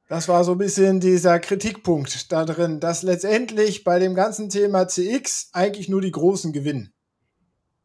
Das 0.09 0.27
war 0.27 0.43
so 0.43 0.51
ein 0.51 0.57
bisschen 0.57 0.99
dieser 0.99 1.39
Kritikpunkt 1.39 2.31
da 2.31 2.45
drin, 2.45 2.79
dass 2.79 3.03
letztendlich 3.03 3.83
bei 3.83 3.99
dem 3.99 4.15
ganzen 4.15 4.49
Thema 4.49 4.87
CX 4.87 5.49
eigentlich 5.53 5.89
nur 5.89 6.01
die 6.01 6.11
Großen 6.11 6.53
gewinnen. 6.53 6.93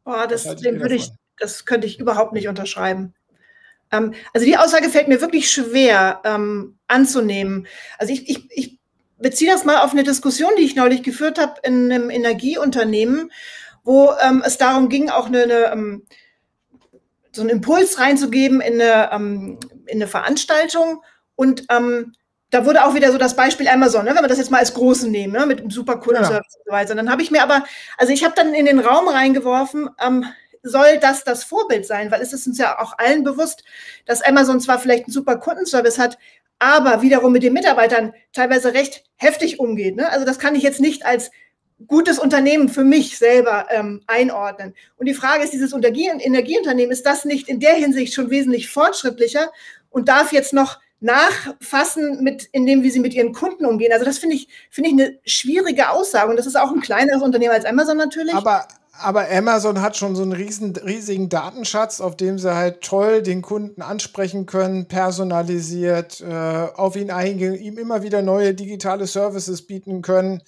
Oh, 0.05 0.25
das, 0.29 0.43
das, 0.43 0.61
würde 0.63 0.95
ich, 0.95 1.11
das 1.37 1.65
könnte 1.65 1.87
ich 1.87 1.99
überhaupt 1.99 2.33
nicht 2.33 2.47
unterschreiben. 2.47 3.13
Ähm, 3.91 4.13
also 4.33 4.45
die 4.45 4.57
Aussage 4.57 4.89
fällt 4.89 5.07
mir 5.07 5.21
wirklich 5.21 5.51
schwer 5.51 6.21
ähm, 6.23 6.77
anzunehmen. 6.87 7.67
Also 7.97 8.13
ich, 8.13 8.29
ich, 8.29 8.45
ich 8.51 8.78
beziehe 9.19 9.51
das 9.51 9.65
mal 9.65 9.81
auf 9.81 9.91
eine 9.91 10.03
Diskussion, 10.03 10.51
die 10.57 10.63
ich 10.63 10.75
neulich 10.75 11.03
geführt 11.03 11.39
habe 11.39 11.55
in 11.63 11.91
einem 11.91 12.09
Energieunternehmen, 12.09 13.31
wo 13.83 14.11
ähm, 14.21 14.43
es 14.45 14.57
darum 14.57 14.89
ging, 14.89 15.09
auch 15.09 15.27
eine, 15.27 15.43
eine 15.43 15.71
ähm, 15.71 16.05
so 17.31 17.41
einen 17.41 17.51
Impuls 17.51 17.99
reinzugeben 17.99 18.61
in 18.61 18.81
eine, 18.81 19.11
ähm, 19.11 19.59
in 19.85 19.97
eine 19.97 20.07
Veranstaltung. 20.07 21.03
Und 21.35 21.65
ähm, 21.69 22.13
da 22.49 22.65
wurde 22.65 22.83
auch 22.83 22.95
wieder 22.95 23.11
so 23.11 23.17
das 23.17 23.35
Beispiel 23.35 23.67
Amazon, 23.67 24.05
ne, 24.05 24.15
wenn 24.15 24.23
wir 24.23 24.27
das 24.27 24.39
jetzt 24.39 24.51
mal 24.51 24.57
als 24.57 24.73
großen 24.73 25.11
nehmen, 25.11 25.33
ne, 25.33 25.45
mit 25.45 25.59
dem 25.59 25.69
super 25.69 25.97
Kundenservice 25.97 26.53
ja. 26.53 26.59
und 26.59 26.65
so 26.65 26.71
weiter. 26.71 26.95
Dann 26.95 27.11
habe 27.11 27.21
ich 27.21 27.31
mir 27.31 27.43
aber, 27.43 27.63
also 27.97 28.11
ich 28.11 28.23
habe 28.23 28.33
dann 28.35 28.53
in 28.53 28.65
den 28.65 28.79
Raum 28.79 29.07
reingeworfen, 29.07 29.89
ähm, 30.03 30.25
soll 30.63 30.97
das 30.99 31.23
das 31.23 31.43
Vorbild 31.43 31.85
sein? 31.85 32.11
Weil 32.11 32.21
es 32.21 32.33
ist 32.33 32.47
uns 32.47 32.57
ja 32.57 32.79
auch 32.79 32.97
allen 32.97 33.23
bewusst, 33.23 33.63
dass 34.05 34.21
Amazon 34.21 34.59
zwar 34.59 34.79
vielleicht 34.79 35.05
einen 35.05 35.13
super 35.13 35.37
Kundenservice 35.37 35.99
hat, 35.99 36.17
aber 36.59 37.01
wiederum 37.01 37.31
mit 37.31 37.43
den 37.43 37.53
Mitarbeitern 37.53 38.13
teilweise 38.33 38.73
recht 38.73 39.03
heftig 39.15 39.59
umgeht. 39.59 39.95
Ne? 39.95 40.09
Also 40.11 40.25
das 40.25 40.39
kann 40.39 40.55
ich 40.55 40.63
jetzt 40.63 40.81
nicht 40.81 41.05
als 41.05 41.31
gutes 41.87 42.19
Unternehmen 42.19 42.67
für 42.67 42.83
mich 42.83 43.17
selber 43.17 43.67
ähm, 43.69 44.01
einordnen. 44.07 44.75
Und 44.97 45.05
die 45.05 45.13
Frage 45.13 45.43
ist, 45.43 45.53
dieses 45.53 45.73
Energie 45.73 46.07
Energieunternehmen, 46.07 46.91
ist 46.91 47.05
das 47.05 47.23
nicht 47.23 47.47
in 47.47 47.61
der 47.61 47.75
Hinsicht 47.75 48.13
schon 48.13 48.29
wesentlich 48.29 48.69
fortschrittlicher 48.69 49.51
und 49.89 50.09
darf 50.09 50.33
jetzt 50.33 50.53
noch 50.53 50.79
nachfassen, 51.01 52.21
mit, 52.23 52.43
in 52.51 52.65
dem, 52.65 52.83
wie 52.83 52.89
sie 52.89 52.99
mit 52.99 53.13
ihren 53.13 53.31
Kunden 53.31 53.65
umgehen. 53.65 53.93
Also 53.93 54.03
das 54.03 54.17
finde 54.17 54.35
ich, 54.35 54.49
finde 54.69 54.89
ich 54.89 54.93
eine 54.93 55.19
schwierige 55.25 55.89
Aussage. 55.89 56.29
Und 56.29 56.35
das 56.35 56.45
ist 56.45 56.57
auch 56.57 56.71
ein 56.71 56.81
kleineres 56.81 57.21
Unternehmen 57.21 57.53
als 57.53 57.63
Amazon 57.63 57.97
natürlich. 57.97 58.33
Aber, 58.33 58.67
aber 59.01 59.29
Amazon 59.31 59.81
hat 59.81 59.97
schon 59.97 60.15
so 60.15 60.23
einen 60.23 60.33
riesen, 60.33 60.75
riesigen 60.75 61.29
Datenschatz, 61.29 62.01
auf 62.01 62.15
dem 62.15 62.37
sie 62.39 62.53
halt 62.53 62.81
toll 62.81 63.21
den 63.21 63.41
Kunden 63.41 63.81
ansprechen 63.81 64.45
können, 64.45 64.87
personalisiert, 64.87 66.21
äh, 66.21 66.67
auf 66.75 66.95
ihn 66.95 67.11
eingehen, 67.11 67.55
ihm 67.55 67.77
immer 67.77 68.03
wieder 68.03 68.21
neue 68.21 68.53
digitale 68.53 69.07
Services 69.07 69.65
bieten 69.65 70.01
können. 70.01 70.41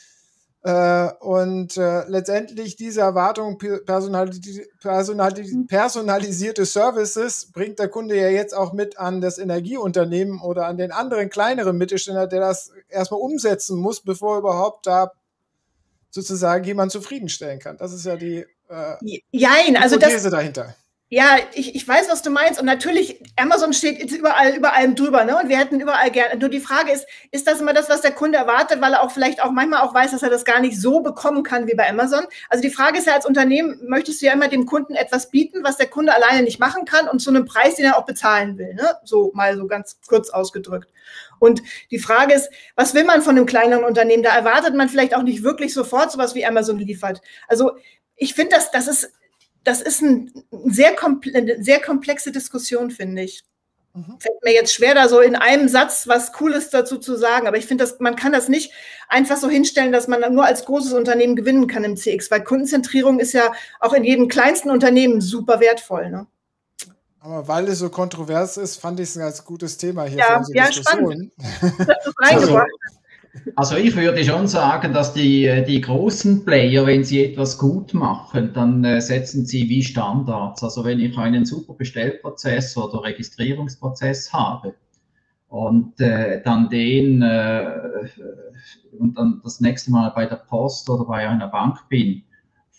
Äh, 0.63 1.11
und 1.19 1.75
äh, 1.77 2.07
letztendlich 2.07 2.75
diese 2.75 3.01
Erwartung 3.01 3.57
personalis 3.57 4.39
personalis 4.79 5.51
mhm. 5.51 5.65
personalisierte 5.65 6.65
Services 6.65 7.51
bringt 7.51 7.79
der 7.79 7.87
Kunde 7.87 8.15
ja 8.15 8.29
jetzt 8.29 8.53
auch 8.55 8.71
mit 8.71 8.99
an 8.99 9.21
das 9.21 9.39
Energieunternehmen 9.39 10.39
oder 10.39 10.67
an 10.67 10.77
den 10.77 10.91
anderen 10.91 11.31
kleineren 11.31 11.79
Mittelständler, 11.79 12.27
der 12.27 12.41
das 12.41 12.71
erstmal 12.89 13.21
umsetzen 13.21 13.79
muss, 13.79 14.01
bevor 14.01 14.37
überhaupt 14.37 14.85
da 14.85 15.11
sozusagen 16.11 16.63
jemand 16.65 16.91
zufriedenstellen 16.91 17.59
kann. 17.59 17.77
Das 17.77 17.93
ist 17.93 18.05
ja 18.05 18.15
die 18.15 18.45
äh, 18.69 19.21
Jein, 19.31 19.77
also 19.77 19.97
das, 19.97 20.21
dahinter. 20.23 20.75
Ja, 21.13 21.35
ich, 21.55 21.75
ich 21.75 21.85
weiß, 21.85 22.07
was 22.09 22.21
du 22.21 22.29
meinst. 22.29 22.57
Und 22.57 22.65
natürlich, 22.65 23.21
Amazon 23.35 23.73
steht 23.73 23.99
jetzt 23.99 24.13
überall, 24.13 24.55
über 24.55 24.71
allem 24.71 24.95
drüber, 24.95 25.25
ne? 25.25 25.37
Und 25.37 25.49
wir 25.49 25.57
hätten 25.57 25.81
überall 25.81 26.09
gerne. 26.09 26.39
Nur 26.39 26.47
die 26.47 26.61
Frage 26.61 26.89
ist, 26.93 27.05
ist 27.31 27.47
das 27.47 27.59
immer 27.59 27.73
das, 27.73 27.89
was 27.89 27.99
der 27.99 28.13
Kunde 28.13 28.37
erwartet, 28.37 28.79
weil 28.79 28.93
er 28.93 29.03
auch 29.03 29.11
vielleicht 29.11 29.43
auch 29.43 29.51
manchmal 29.51 29.81
auch 29.81 29.93
weiß, 29.93 30.11
dass 30.11 30.23
er 30.23 30.29
das 30.29 30.45
gar 30.45 30.61
nicht 30.61 30.79
so 30.79 31.01
bekommen 31.01 31.43
kann 31.43 31.67
wie 31.67 31.75
bei 31.75 31.89
Amazon? 31.89 32.23
Also 32.47 32.61
die 32.61 32.69
Frage 32.69 32.97
ist 32.97 33.07
ja, 33.07 33.13
als 33.13 33.25
Unternehmen 33.25 33.77
möchtest 33.89 34.21
du 34.21 34.27
ja 34.27 34.31
immer 34.31 34.47
dem 34.47 34.65
Kunden 34.65 34.95
etwas 34.95 35.29
bieten, 35.29 35.65
was 35.65 35.75
der 35.75 35.87
Kunde 35.87 36.15
alleine 36.15 36.43
nicht 36.43 36.61
machen 36.61 36.85
kann 36.85 37.09
und 37.09 37.19
zu 37.19 37.29
einem 37.29 37.43
Preis, 37.43 37.75
den 37.75 37.87
er 37.87 37.97
auch 37.97 38.05
bezahlen 38.05 38.57
will, 38.57 38.73
ne? 38.73 38.95
So 39.03 39.33
mal 39.33 39.57
so 39.57 39.67
ganz 39.67 39.99
kurz 40.07 40.29
ausgedrückt. 40.29 40.87
Und 41.39 41.61
die 41.91 41.99
Frage 41.99 42.33
ist, 42.33 42.49
was 42.77 42.93
will 42.93 43.03
man 43.03 43.21
von 43.21 43.35
einem 43.35 43.45
kleineren 43.45 43.83
Unternehmen? 43.83 44.23
Da 44.23 44.33
erwartet 44.33 44.75
man 44.75 44.87
vielleicht 44.87 45.13
auch 45.13 45.23
nicht 45.23 45.43
wirklich 45.43 45.73
sofort 45.73 46.09
sowas 46.09 46.35
wie 46.35 46.45
Amazon 46.45 46.79
liefert. 46.79 47.21
Also 47.49 47.71
ich 48.15 48.33
finde, 48.33 48.55
das, 48.55 48.71
das 48.71 48.87
ist 48.87 49.11
das 49.63 49.81
ist 49.81 50.01
ein 50.01 50.31
sehr 50.65 50.95
eine 51.35 51.63
sehr 51.63 51.79
komplexe 51.79 52.31
Diskussion, 52.31 52.91
finde 52.91 53.23
ich. 53.23 53.43
Mhm. 53.93 54.17
Fällt 54.19 54.43
mir 54.43 54.53
jetzt 54.53 54.73
schwer, 54.73 54.95
da 54.95 55.09
so 55.09 55.19
in 55.19 55.35
einem 55.35 55.67
Satz 55.67 56.07
was 56.07 56.31
Cooles 56.31 56.69
dazu 56.69 56.97
zu 56.97 57.17
sagen. 57.17 57.47
Aber 57.47 57.57
ich 57.57 57.65
finde, 57.65 57.85
man 57.99 58.15
kann 58.15 58.31
das 58.31 58.47
nicht 58.47 58.71
einfach 59.09 59.37
so 59.37 59.49
hinstellen, 59.49 59.91
dass 59.91 60.07
man 60.07 60.33
nur 60.33 60.45
als 60.45 60.65
großes 60.65 60.93
Unternehmen 60.93 61.35
gewinnen 61.35 61.67
kann 61.67 61.83
im 61.83 61.97
CX, 61.97 62.31
weil 62.31 62.43
Kundenzentrierung 62.43 63.19
ist 63.19 63.33
ja 63.33 63.51
auch 63.79 63.93
in 63.93 64.03
jedem 64.03 64.29
kleinsten 64.29 64.69
Unternehmen 64.69 65.19
super 65.19 65.59
wertvoll. 65.59 66.09
Ne? 66.09 66.25
Aber 67.19 67.47
weil 67.47 67.67
es 67.67 67.79
so 67.79 67.89
kontrovers 67.89 68.57
ist, 68.57 68.77
fand 68.77 68.99
ich 68.99 69.09
es 69.09 69.15
ein 69.15 69.19
ganz 69.19 69.43
gutes 69.43 69.77
Thema 69.77 70.05
hier 70.05 70.19
ja, 70.19 70.43
für 70.43 70.55
ja, 70.55 70.71
Spannend. 70.71 71.31
Das 71.61 72.13
reingebracht. 72.17 72.67
Also 72.81 73.00
ich 73.33 73.95
würde 73.95 74.23
schon 74.23 74.47
sagen, 74.47 74.93
dass 74.93 75.13
die, 75.13 75.63
die 75.67 75.81
großen 75.81 76.43
Player, 76.43 76.85
wenn 76.85 77.03
sie 77.03 77.25
etwas 77.25 77.57
gut 77.57 77.93
machen, 77.93 78.51
dann 78.53 78.83
äh, 78.83 78.99
setzen 78.99 79.45
sie 79.45 79.69
wie 79.69 79.83
Standards. 79.83 80.63
Also 80.63 80.83
wenn 80.83 80.99
ich 80.99 81.17
einen 81.17 81.45
super 81.45 81.73
Bestellprozess 81.73 82.75
oder 82.75 83.03
Registrierungsprozess 83.03 84.33
habe 84.33 84.75
und 85.47 85.99
äh, 86.01 86.41
dann 86.43 86.69
den 86.69 87.21
äh, 87.21 87.71
und 88.97 89.17
dann 89.17 89.41
das 89.43 89.61
nächste 89.61 89.91
Mal 89.91 90.09
bei 90.09 90.25
der 90.25 90.35
Post 90.35 90.89
oder 90.89 91.05
bei 91.05 91.27
einer 91.27 91.47
Bank 91.47 91.87
bin, 91.89 92.23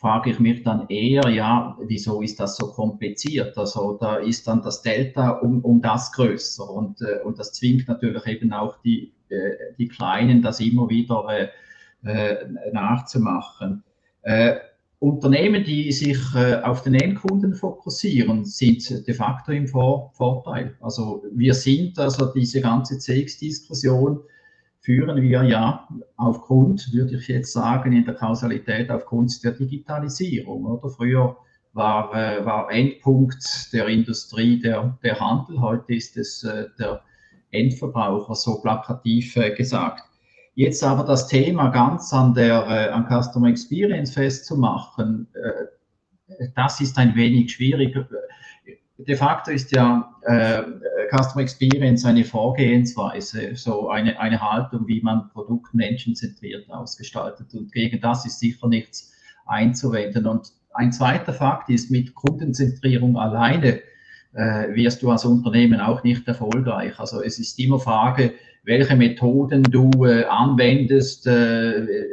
frage 0.03 0.31
ich 0.31 0.41
mich 0.41 0.65
dann 0.65 0.89
eher, 0.89 1.29
ja, 1.29 1.79
wieso 1.87 2.23
ist 2.23 2.41
das 2.41 2.57
so 2.57 2.67
kompliziert? 2.67 3.57
Also 3.57 3.97
da 4.01 4.17
ist 4.17 4.49
dann 4.49 4.61
das 4.61 4.83
Delta 4.83 5.31
um, 5.31 5.65
um 5.65 5.81
das 5.81 6.13
größer 6.13 6.69
und, 6.69 7.01
äh, 7.03 7.21
und 7.25 7.39
das 7.39 7.53
zwingt 7.53 7.89
natürlich 7.89 8.27
eben 8.27 8.53
auch 8.53 8.77
die 8.85 9.13
äh, 9.22 9.22
die 9.79 9.89
Kleinen 9.89 10.43
das 10.43 10.61
immer 10.61 10.89
wieder 10.89 11.27
äh, 11.29 11.49
äh, 12.05 12.47
nachzumachen. 12.73 13.85
Unternehmen, 15.01 15.65
die 15.65 15.91
sich 15.91 16.19
auf 16.63 16.83
den 16.83 16.95
Endkunden 16.95 17.55
fokussieren, 17.55 18.45
sind 18.45 18.89
de 19.05 19.15
facto 19.15 19.51
im 19.51 19.67
Vorteil. 19.67 20.77
Also 20.81 21.25
wir 21.33 21.55
sind, 21.55 21.99
also 21.99 22.33
diese 22.33 22.61
ganze 22.61 22.99
CX-Diskussion 22.99 24.21
führen 24.79 25.21
wir 25.21 25.43
ja 25.43 25.89
aufgrund, 26.17 26.93
würde 26.93 27.17
ich 27.17 27.27
jetzt 27.27 27.53
sagen, 27.53 27.93
in 27.93 28.05
der 28.05 28.15
Kausalität 28.15 28.91
aufgrund 28.91 29.43
der 29.43 29.53
Digitalisierung. 29.53 30.67
Oder 30.67 30.89
früher 30.89 31.37
war, 31.73 32.13
war 32.13 32.71
Endpunkt 32.71 33.73
der 33.73 33.89
Industrie 33.89 34.61
der, 34.61 34.97
der 35.03 35.19
Handel, 35.19 35.61
heute 35.61 35.95
ist 35.95 36.17
es 36.17 36.47
der 36.79 37.03
Endverbraucher, 37.53 38.35
so 38.35 38.61
plakativ 38.61 39.37
äh, 39.37 39.55
gesagt. 39.55 40.03
Jetzt 40.55 40.83
aber 40.85 41.05
das 41.05 41.29
Thema 41.29 41.69
ganz 41.69 42.13
an 42.13 42.35
der 42.35 42.67
äh, 42.67 42.89
an 42.91 43.07
Customer 43.07 43.49
Experience 43.49 44.13
festzumachen, 44.13 45.29
äh, 45.35 46.47
das 46.55 46.81
ist 46.81 46.99
ein 46.99 47.15
wenig 47.15 47.53
schwierig. 47.53 47.97
De 48.99 49.17
facto 49.17 49.51
ist 49.51 49.73
ja 49.73 50.15
äh, 50.23 50.63
Customer 51.11 51.43
Experience 51.43 52.05
eine 52.05 52.25
Vorgehensweise, 52.25 53.55
so 53.57 53.89
eine, 53.89 54.19
eine 54.21 54.41
Haltung, 54.41 54.87
wie 54.87 55.01
man 55.01 55.29
Produkt 55.31 55.75
menschenzentriert 55.75 56.71
ausgestaltet. 56.71 57.53
Und 57.55 57.73
gegen 57.73 58.01
das 58.01 58.25
ist 58.27 58.39
sicher 58.39 58.69
nichts 58.69 59.13
einzuwenden. 59.47 60.27
Und 60.27 60.53
ein 60.75 60.93
zweiter 60.93 61.33
Fakt 61.33 61.69
ist, 61.69 61.91
mit 61.91 62.15
Kundenzentrierung 62.15 63.17
alleine 63.17 63.81
äh, 64.35 64.75
wirst 64.75 65.03
du 65.03 65.11
als 65.11 65.25
Unternehmen 65.25 65.81
auch 65.81 66.03
nicht 66.05 66.27
erfolgreich. 66.27 66.99
Also 66.99 67.23
es 67.23 67.39
ist 67.39 67.59
immer 67.59 67.79
Frage, 67.79 68.33
welche 68.65 68.97
Methoden 68.97 69.63
du 69.65 69.91
äh, 70.05 70.25
anwendest, 70.25 71.27
äh, 71.27 71.79
äh 71.79 72.09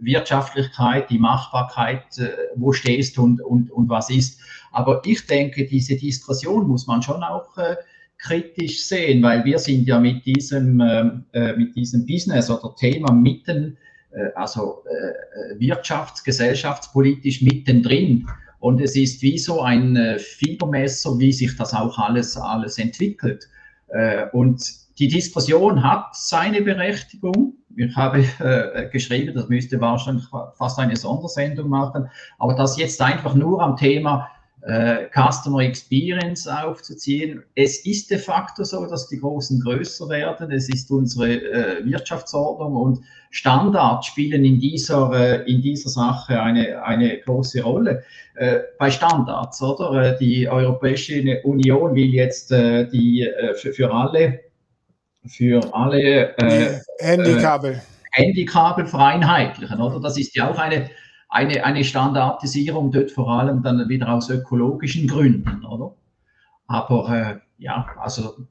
Wirtschaftlichkeit, 0.00 1.08
die 1.08 1.18
Machbarkeit, 1.18 2.18
äh, 2.18 2.28
wo 2.56 2.72
stehst 2.72 3.18
und, 3.18 3.40
und, 3.40 3.70
und 3.70 3.88
was 3.88 4.10
ist. 4.10 4.38
Aber 4.70 5.00
ich 5.06 5.26
denke, 5.26 5.64
diese 5.64 5.96
Diskussion 5.96 6.68
muss 6.68 6.86
man 6.86 7.00
schon 7.00 7.22
auch 7.22 7.56
äh, 7.56 7.76
kritisch 8.18 8.84
sehen, 8.84 9.22
weil 9.22 9.44
wir 9.46 9.58
sind 9.58 9.86
ja 9.86 9.98
mit 9.98 10.24
diesem, 10.24 10.76
mit 10.76 11.76
diesem 11.76 12.06
Business 12.06 12.48
oder 12.48 12.74
Thema 12.74 13.12
mitten, 13.12 13.76
also 14.34 14.82
wirtschafts-, 15.58 16.24
gesellschaftspolitisch 16.24 17.42
mittendrin. 17.42 18.26
Und 18.64 18.80
es 18.80 18.96
ist 18.96 19.20
wie 19.20 19.36
so 19.36 19.60
ein 19.60 19.94
äh, 19.94 20.18
Fiebermesser, 20.18 21.18
wie 21.18 21.34
sich 21.34 21.54
das 21.54 21.74
auch 21.74 21.98
alles, 21.98 22.34
alles 22.34 22.78
entwickelt. 22.78 23.46
Äh, 23.88 24.24
und 24.32 24.58
die 24.98 25.08
Diskussion 25.08 25.84
hat 25.84 26.16
seine 26.16 26.62
Berechtigung. 26.62 27.56
Ich 27.76 27.94
habe 27.94 28.24
äh, 28.38 28.88
geschrieben, 28.88 29.34
das 29.34 29.50
müsste 29.50 29.78
wahrscheinlich 29.82 30.24
fast 30.56 30.78
eine 30.78 30.96
Sondersendung 30.96 31.68
machen. 31.68 32.08
Aber 32.38 32.54
das 32.54 32.78
jetzt 32.78 33.02
einfach 33.02 33.34
nur 33.34 33.60
am 33.60 33.76
Thema 33.76 34.30
äh, 34.66 35.08
Customer 35.12 35.60
Experience 35.60 36.46
aufzuziehen. 36.46 37.42
Es 37.54 37.84
ist 37.84 38.10
de 38.10 38.18
facto 38.18 38.64
so, 38.64 38.86
dass 38.86 39.08
die 39.08 39.20
Großen 39.20 39.60
größer 39.60 40.08
werden. 40.08 40.50
Es 40.50 40.68
ist 40.68 40.90
unsere 40.90 41.34
äh, 41.34 41.84
Wirtschaftsordnung 41.84 42.74
und 42.74 43.00
Standards 43.30 44.06
spielen 44.06 44.44
in 44.44 44.60
dieser, 44.60 45.12
äh, 45.12 45.50
in 45.50 45.60
dieser 45.60 45.90
Sache 45.90 46.40
eine, 46.40 46.82
eine 46.82 47.18
große 47.20 47.62
Rolle. 47.62 48.04
Äh, 48.36 48.60
bei 48.78 48.90
Standards, 48.90 49.62
oder? 49.62 50.14
Äh, 50.14 50.18
die 50.18 50.48
Europäische 50.48 51.40
Union 51.44 51.94
will 51.94 52.14
jetzt 52.14 52.50
äh, 52.50 52.88
die 52.88 53.28
für, 53.56 53.72
für 53.72 53.92
alle 53.92 54.40
für 55.26 55.62
alle 55.72 56.34
Handykabel. 57.00 57.80
Handykabel 58.12 58.86
vereinheitlichen, 58.86 59.80
oder? 59.80 60.00
Das 60.00 60.18
ist 60.18 60.36
ja 60.36 60.50
auch 60.50 60.58
eine 60.58 60.90
eine, 61.34 61.64
eine 61.64 61.82
Standardisierung 61.82 62.92
dort 62.92 63.10
vor 63.10 63.28
allem 63.28 63.62
dann 63.62 63.88
wieder 63.88 64.08
aus 64.08 64.30
ökologischen 64.30 65.08
Gründen, 65.08 65.64
oder? 65.64 65.96
Aber 66.66 67.08
äh, 67.08 67.40
ja, 67.58 67.86
also 68.00 68.46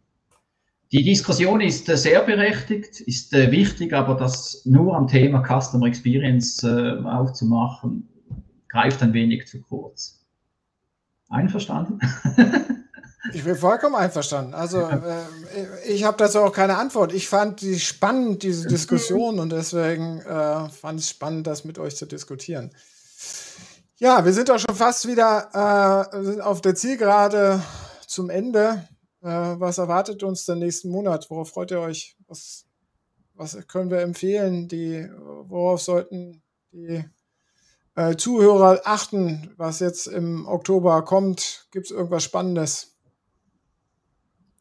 die 0.92 1.04
Diskussion 1.04 1.62
ist 1.62 1.88
äh, 1.88 1.96
sehr 1.96 2.22
berechtigt, 2.22 3.00
ist 3.00 3.34
äh, 3.34 3.52
wichtig, 3.52 3.94
aber 3.94 4.16
das 4.16 4.66
nur 4.66 4.98
am 4.98 5.08
Thema 5.08 5.42
Customer 5.42 5.88
Experience 5.88 6.62
äh, 6.64 6.98
aufzumachen, 7.04 8.10
greift 8.68 9.02
ein 9.02 9.14
wenig 9.14 9.48
zu 9.48 9.62
kurz. 9.62 10.24
Einverstanden? 11.30 12.00
Ich 13.32 13.44
bin 13.44 13.56
vollkommen 13.56 13.96
einverstanden. 13.96 14.54
Also 14.54 14.82
äh, 14.82 15.00
ich 15.88 16.04
habe 16.04 16.18
dazu 16.18 16.40
auch 16.40 16.52
keine 16.52 16.78
Antwort. 16.78 17.14
Ich 17.14 17.30
fand 17.30 17.62
die 17.62 17.80
spannend, 17.80 18.44
diese 18.44 18.68
Diskussion, 18.68 19.40
und 19.40 19.52
deswegen 19.52 20.20
äh, 20.20 20.70
fand 20.70 21.00
ich 21.00 21.06
es 21.06 21.12
spannend, 21.12 21.48
das 21.48 21.64
mit 21.64 21.80
euch 21.80 21.96
zu 21.96 22.06
diskutieren. 22.06 22.72
Ja, 23.98 24.26
wir 24.26 24.34
sind 24.34 24.52
auch 24.52 24.60
schon 24.60 24.76
fast 24.76 25.08
wieder 25.08 26.10
äh, 26.14 26.24
sind 26.24 26.42
auf 26.42 26.60
der 26.60 26.76
Zielgerade 26.76 27.62
zum 28.06 28.30
Ende. 28.30 28.88
Äh, 29.22 29.28
was 29.28 29.78
erwartet 29.78 30.22
uns 30.24 30.46
den 30.46 30.60
nächsten 30.60 30.90
Monat? 30.90 31.30
Worauf 31.30 31.52
freut 31.52 31.72
ihr 31.72 31.80
euch? 31.80 32.18
Was, 32.28 32.66
was 33.36 33.58
können 33.68 33.90
wir 33.90 34.02
empfehlen? 34.02 34.68
Die, 34.68 35.08
worauf 35.18 35.82
sollten 35.82 36.42
die 36.74 37.06
äh, 37.96 38.18
Zuhörer 38.18 38.82
achten, 38.84 39.54
was 39.56 39.80
jetzt 39.80 40.08
im 40.08 40.46
Oktober 40.46 41.06
kommt? 41.06 41.68
Gibt 41.72 41.86
es 41.86 41.92
irgendwas 41.92 42.24
Spannendes? 42.24 42.93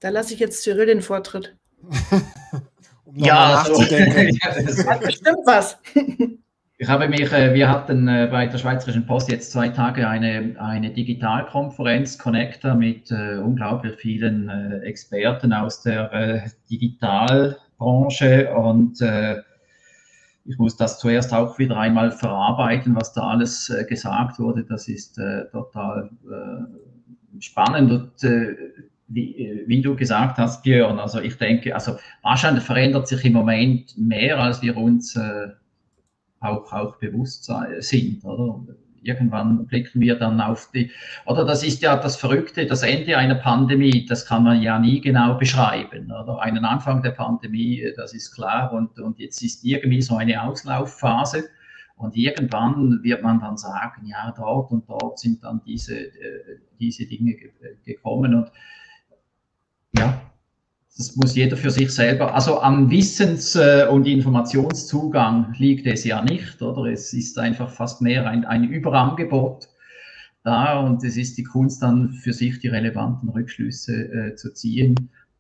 Da 0.03 0.09
lasse 0.09 0.35
ich 0.35 0.41
jetzt 0.41 0.65
Cyril 0.65 0.87
den 0.87 1.01
Vortritt. 1.01 1.57
um 3.05 3.17
ja, 3.17 3.65
so. 3.65 3.81
ja, 3.83 4.91
hat 4.91 5.01
bestimmt 5.01 5.39
was. 5.47 5.79
Ich 6.77 6.89
habe 6.89 7.07
mich, 7.07 7.33
äh, 7.33 7.55
wir 7.55 7.71
hatten 7.71 8.09
äh, 8.09 8.27
bei 8.29 8.49
der 8.49 8.59
Schweizerischen 8.59 9.07
Post 9.07 9.31
jetzt 9.31 9.53
zwei 9.53 9.69
Tage 9.69 10.09
eine, 10.09 10.57
eine 10.59 10.91
Digitalkonferenz, 10.91 12.19
Connector, 12.19 12.75
mit 12.75 13.13
äh, 13.13 13.37
unglaublich 13.37 13.95
vielen 13.95 14.49
äh, 14.49 14.79
Experten 14.81 15.53
aus 15.53 15.83
der 15.83 16.13
äh, 16.13 16.49
Digitalbranche 16.69 18.53
und 18.57 19.01
äh, 19.01 19.41
ich 20.45 20.59
muss 20.59 20.77
das 20.77 20.99
zuerst 20.99 21.33
auch 21.33 21.61
wieder 21.61 21.77
einmal 21.77 22.11
verarbeiten, 22.11 22.97
was 22.97 23.13
da 23.13 23.29
alles 23.29 23.73
gesagt 23.89 24.41
wurde. 24.41 24.65
Das 24.65 24.89
ist 24.89 25.21
total 25.53 26.11
spannend 27.39 27.93
und 27.93 28.11
wie, 29.15 29.63
wie, 29.67 29.83
du 29.83 29.95
gesagt 29.95 30.39
hast, 30.39 30.63
Björn, 30.63 30.99
also 30.99 31.21
ich 31.21 31.37
denke, 31.37 31.75
also 31.75 31.97
wahrscheinlich 32.23 32.65
verändert 32.65 33.09
sich 33.09 33.25
im 33.25 33.35
Moment 33.35 33.97
mehr, 33.99 34.39
als 34.39 34.63
wir 34.63 34.77
uns 34.77 35.17
äh, 35.17 35.49
auch, 36.41 36.73
auch 36.73 36.97
bewusst 36.97 37.51
sind, 37.81 38.25
oder? 38.25 38.61
Irgendwann 39.05 39.67
blicken 39.67 40.01
wir 40.01 40.15
dann 40.15 40.41
auf 40.41 40.71
die, 40.73 40.93
oder 41.27 41.45
das 41.45 41.65
ist 41.65 41.83
ja 41.83 41.97
das 41.97 42.17
Verrückte, 42.17 42.67
das 42.67 42.85
Ende 42.85 43.19
einer 43.19 43.35
Pandemie, 43.35 44.07
das 44.07 44.25
kann 44.25 44.45
man 44.45 44.63
ja 44.63 44.79
nie 44.79 45.01
genau 45.01 45.35
beschreiben, 45.35 46.07
oder? 46.07 46.41
Einen 46.41 46.65
Anfang 46.65 47.03
der 47.03 47.11
Pandemie, 47.11 47.85
das 47.97 48.15
ist 48.15 48.33
klar, 48.33 48.73
und, 48.73 49.01
und 49.01 49.19
jetzt 49.19 49.43
ist 49.43 49.65
irgendwie 49.65 50.03
so 50.03 50.17
eine 50.17 50.41
Auslaufphase. 50.41 51.49
Und 51.97 52.17
irgendwann 52.17 53.03
wird 53.03 53.23
man 53.23 53.41
dann 53.41 53.57
sagen, 53.57 54.07
ja, 54.07 54.33
dort 54.37 54.71
und 54.71 54.89
dort 54.89 55.19
sind 55.19 55.43
dann 55.45 55.61
diese, 55.65 55.97
äh, 55.97 56.59
diese 56.81 57.07
Dinge 57.07 57.37
gekommen. 57.85 58.35
Und 58.35 58.51
ja, 59.97 60.21
das 60.97 61.17
muss 61.17 61.35
jeder 61.35 61.57
für 61.57 61.71
sich 61.71 61.91
selber. 61.91 62.35
Also 62.35 62.61
am 62.61 62.91
Wissens- 62.91 63.57
äh, 63.57 63.87
und 63.89 64.07
Informationszugang 64.07 65.55
liegt 65.59 65.87
es 65.87 66.05
ja 66.05 66.23
nicht, 66.23 66.61
oder? 66.61 66.91
Es 66.91 67.13
ist 67.13 67.39
einfach 67.39 67.71
fast 67.71 68.03
mehr 68.03 68.29
ein, 68.29 68.45
ein 68.45 68.65
Überangebot 68.65 69.69
da 70.45 70.81
und 70.81 71.03
es 71.05 71.17
ist 71.17 71.39
die 71.39 71.45
Kunst 71.45 71.83
dann 71.83 72.11
für 72.11 72.33
sich 72.33 72.59
die 72.59 72.69
relevanten 72.69 73.29
Rückschlüsse 73.29 73.95
äh, 73.95 74.35
zu 74.35 74.53
ziehen. 74.53 74.95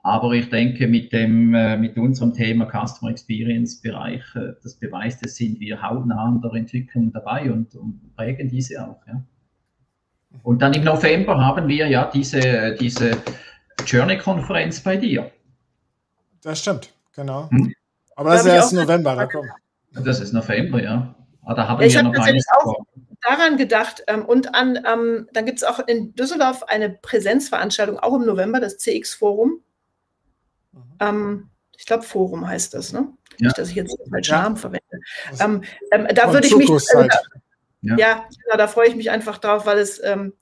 Aber 0.04 0.32
ich 0.32 0.48
denke, 0.48 0.88
mit 0.88 1.12
dem, 1.12 1.54
äh, 1.54 1.76
mit 1.76 1.96
unserem 1.96 2.32
Thema 2.32 2.66
Customer 2.66 3.10
Experience 3.10 3.80
Bereich, 3.80 4.22
äh, 4.34 4.52
das 4.62 4.74
beweist 4.74 5.24
es, 5.24 5.36
sind 5.36 5.60
wir 5.60 5.80
hautnah 5.80 6.24
an 6.24 6.40
der 6.40 6.52
Entwicklung 6.54 7.12
dabei 7.12 7.52
und, 7.52 7.74
und 7.76 8.00
prägen 8.16 8.48
diese 8.48 8.84
auch, 8.84 9.00
ja. 9.06 9.22
Und 10.42 10.62
dann 10.62 10.72
im 10.72 10.82
November 10.82 11.38
haben 11.44 11.68
wir 11.68 11.86
ja 11.88 12.10
diese, 12.12 12.74
diese 12.80 13.18
Journey-Konferenz 13.86 14.80
bei 14.80 14.96
dir. 14.96 15.30
Das 16.42 16.60
stimmt, 16.60 16.92
genau. 17.14 17.48
Hm? 17.50 17.74
Aber 18.16 18.30
das 18.32 18.42
ist 18.42 18.52
erst 18.52 18.72
November, 18.72 19.16
da 19.16 19.26
kommt. 19.26 19.48
Das 19.92 20.20
ist 20.20 20.32
November, 20.32 20.82
ja. 20.82 21.14
Aber 21.42 21.50
ah, 21.50 21.54
da 21.54 21.68
haben 21.68 21.80
ja, 21.80 21.86
ich 21.86 21.94
wir 21.94 22.02
noch 22.04 22.14
tatsächlich 22.14 22.44
auch 22.52 22.84
daran 23.20 23.56
gedacht 23.56 24.04
ähm, 24.06 24.24
und 24.24 24.54
an, 24.54 24.78
ähm, 24.86 25.28
dann 25.32 25.44
gibt 25.44 25.58
es 25.58 25.64
auch 25.64 25.80
in 25.86 26.14
Düsseldorf 26.14 26.64
eine 26.64 26.90
Präsenzveranstaltung, 26.90 27.98
auch 27.98 28.14
im 28.14 28.24
November, 28.24 28.60
das 28.60 28.78
CX-Forum. 28.78 29.60
Mhm. 30.72 30.80
Ähm, 31.00 31.50
ich 31.76 31.86
glaube, 31.86 32.04
Forum 32.04 32.46
heißt 32.46 32.74
das, 32.74 32.92
ne? 32.92 33.08
Ja. 33.38 33.48
Nicht, 33.48 33.58
dass 33.58 33.70
ich 33.70 33.74
jetzt 33.74 33.96
mal 34.08 34.22
Charme 34.22 34.54
ja. 34.54 34.60
verwende. 34.60 35.00
Ähm, 35.40 35.62
ähm, 35.90 36.06
da 36.14 36.32
würde 36.32 36.46
ich 36.46 36.54
mich. 36.54 36.70
Also, 36.70 37.08
ja, 37.80 37.96
ja 37.96 38.14
genau, 38.44 38.56
da 38.56 38.68
freue 38.68 38.88
ich 38.88 38.94
mich 38.94 39.10
einfach 39.10 39.38
drauf, 39.38 39.66
weil 39.66 39.78
es 39.78 40.00
ähm, 40.04 40.34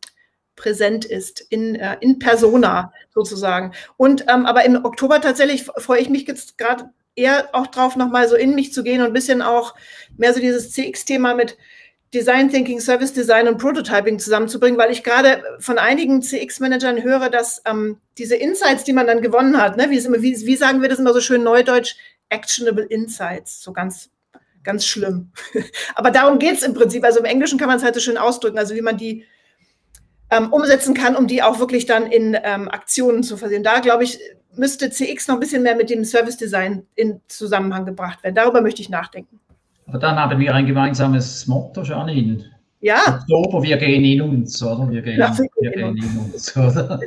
präsent 0.61 1.07
ist, 1.07 1.41
in, 1.49 1.75
äh, 1.75 1.97
in 2.01 2.19
persona 2.19 2.93
sozusagen. 3.15 3.73
Und 3.97 4.27
ähm, 4.29 4.45
aber 4.45 4.65
im 4.67 4.85
Oktober 4.85 5.21
tatsächlich 5.23 5.65
freue 5.65 6.01
ich 6.01 6.11
mich 6.11 6.29
jetzt 6.29 6.59
gerade 6.59 6.91
eher 7.17 7.49
auch 7.53 7.67
drauf, 7.67 7.97
nochmal 7.97 8.29
so 8.29 8.37
in 8.37 8.55
mich 8.55 8.75
zu 8.75 8.83
gehen 8.83 9.01
und 9.01 9.09
ein 9.09 9.13
bisschen 9.15 9.41
auch 9.41 9.75
mehr 10.19 10.35
so 10.35 10.41
dieses 10.41 10.71
CX-Thema 10.73 11.35
mit 11.35 11.57
Design 12.13 12.51
Thinking, 12.51 12.81
Service 12.81 13.15
Design 13.15 13.49
und 13.49 13.57
Prototyping 13.57 14.19
zusammenzubringen, 14.19 14.79
weil 14.79 14.91
ich 14.91 15.03
gerade 15.03 15.43
von 15.61 15.79
einigen 15.79 16.21
CX-Managern 16.21 17.03
höre, 17.03 17.31
dass 17.31 17.63
ähm, 17.65 17.99
diese 18.19 18.37
Insights, 18.37 18.85
die 18.85 18.93
man 18.93 19.07
dann 19.07 19.23
gewonnen 19.23 19.57
hat, 19.57 19.79
ne, 19.79 19.89
wie, 19.89 19.97
immer, 19.97 20.21
wie, 20.21 20.39
wie 20.45 20.57
sagen 20.57 20.83
wir 20.83 20.91
das 20.91 20.99
immer 20.99 21.15
so 21.15 21.21
schön 21.21 21.43
neudeutsch, 21.43 21.97
actionable 22.29 22.85
Insights, 22.85 23.63
so 23.63 23.73
ganz 23.73 24.11
ganz 24.63 24.85
schlimm. 24.85 25.33
Aber 25.95 26.11
darum 26.11 26.39
geht 26.39 26.57
es 26.57 26.63
im 26.63 26.75
Prinzip. 26.75 27.03
Also 27.03 27.21
im 27.21 27.25
Englischen 27.25 27.59
kann 27.59 27.69
man 27.69 27.79
es 27.79 27.83
halt 27.83 27.95
so 27.95 28.01
schön 28.01 28.19
ausdrücken, 28.19 28.59
also 28.59 28.75
wie 28.75 28.83
man 28.83 28.99
die 28.99 29.25
ähm, 30.31 30.53
umsetzen 30.53 30.95
kann, 30.95 31.17
um 31.17 31.27
die 31.27 31.43
auch 31.43 31.59
wirklich 31.59 31.87
dann 31.87 32.07
in 32.07 32.37
ähm, 32.43 32.69
Aktionen 32.69 33.23
zu 33.23 33.37
versehen. 33.37 33.63
Da, 33.63 33.81
glaube 33.81 34.05
ich, 34.05 34.19
müsste 34.55 34.91
CX 34.91 35.29
noch 35.29 35.37
ein 35.37 35.41
bisschen 35.41 35.63
mehr 35.63 35.77
mit 35.77 35.91
dem 35.91 36.05
Service 36.05 36.37
Design 36.37 36.85
in 36.95 37.21
Zusammenhang 37.29 37.85
gebracht 37.85 38.23
werden. 38.23 38.35
Darüber 38.35 38.61
möchte 38.61 38.83
ich 38.83 38.89
nachdenken. 38.89 39.41
Aber 39.87 39.99
dann 39.99 40.17
haben 40.17 40.39
wir 40.39 40.55
ein 40.55 40.67
gemeinsames 40.67 41.47
Motto, 41.47 41.83
Janine. 41.83 42.45
Ja. 42.83 43.21
Oktober, 43.21 43.63
wir 43.63 43.77
gehen 43.77 44.05
in 44.05 44.23
uns, 44.23 44.63
oder? 44.63 44.91
Wir 44.91 45.03
gehen, 45.03 45.19
ja, 45.19 45.37
wir 45.37 45.71
gehen 45.71 45.97
in 45.99 46.19
uns, 46.19 46.57
oder? 46.57 46.99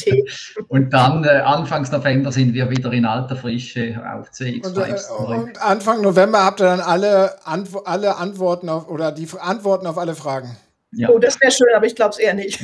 und 0.68 0.90
dann, 0.90 1.24
äh, 1.24 1.28
Anfangs 1.28 1.92
November, 1.92 2.32
sind 2.32 2.54
wir 2.54 2.70
wieder 2.70 2.90
in 2.92 3.04
alter 3.04 3.36
Frische 3.36 4.00
auf 4.10 4.30
CX. 4.30 4.68
Und, 4.68 4.78
äh, 4.78 5.34
und 5.34 5.62
Anfang 5.62 6.00
November 6.00 6.42
habt 6.42 6.62
ihr 6.62 6.66
dann 6.66 6.80
alle, 6.80 7.46
Antwo 7.46 7.80
alle 7.80 8.16
Antworten 8.16 8.70
auf, 8.70 8.88
oder 8.88 9.12
die 9.12 9.28
Antworten 9.38 9.86
auf 9.86 9.98
alle 9.98 10.14
Fragen. 10.14 10.56
Ja. 10.92 11.10
Oh, 11.10 11.18
das 11.18 11.40
wäre 11.40 11.50
schön, 11.50 11.74
aber 11.74 11.86
ich 11.86 11.94
glaube 11.94 12.10
es 12.10 12.18
eher 12.18 12.34
nicht. 12.34 12.60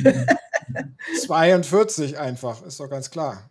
42 1.22 2.18
einfach, 2.18 2.62
ist 2.62 2.78
doch 2.78 2.88
ganz 2.88 3.10
klar. 3.10 3.50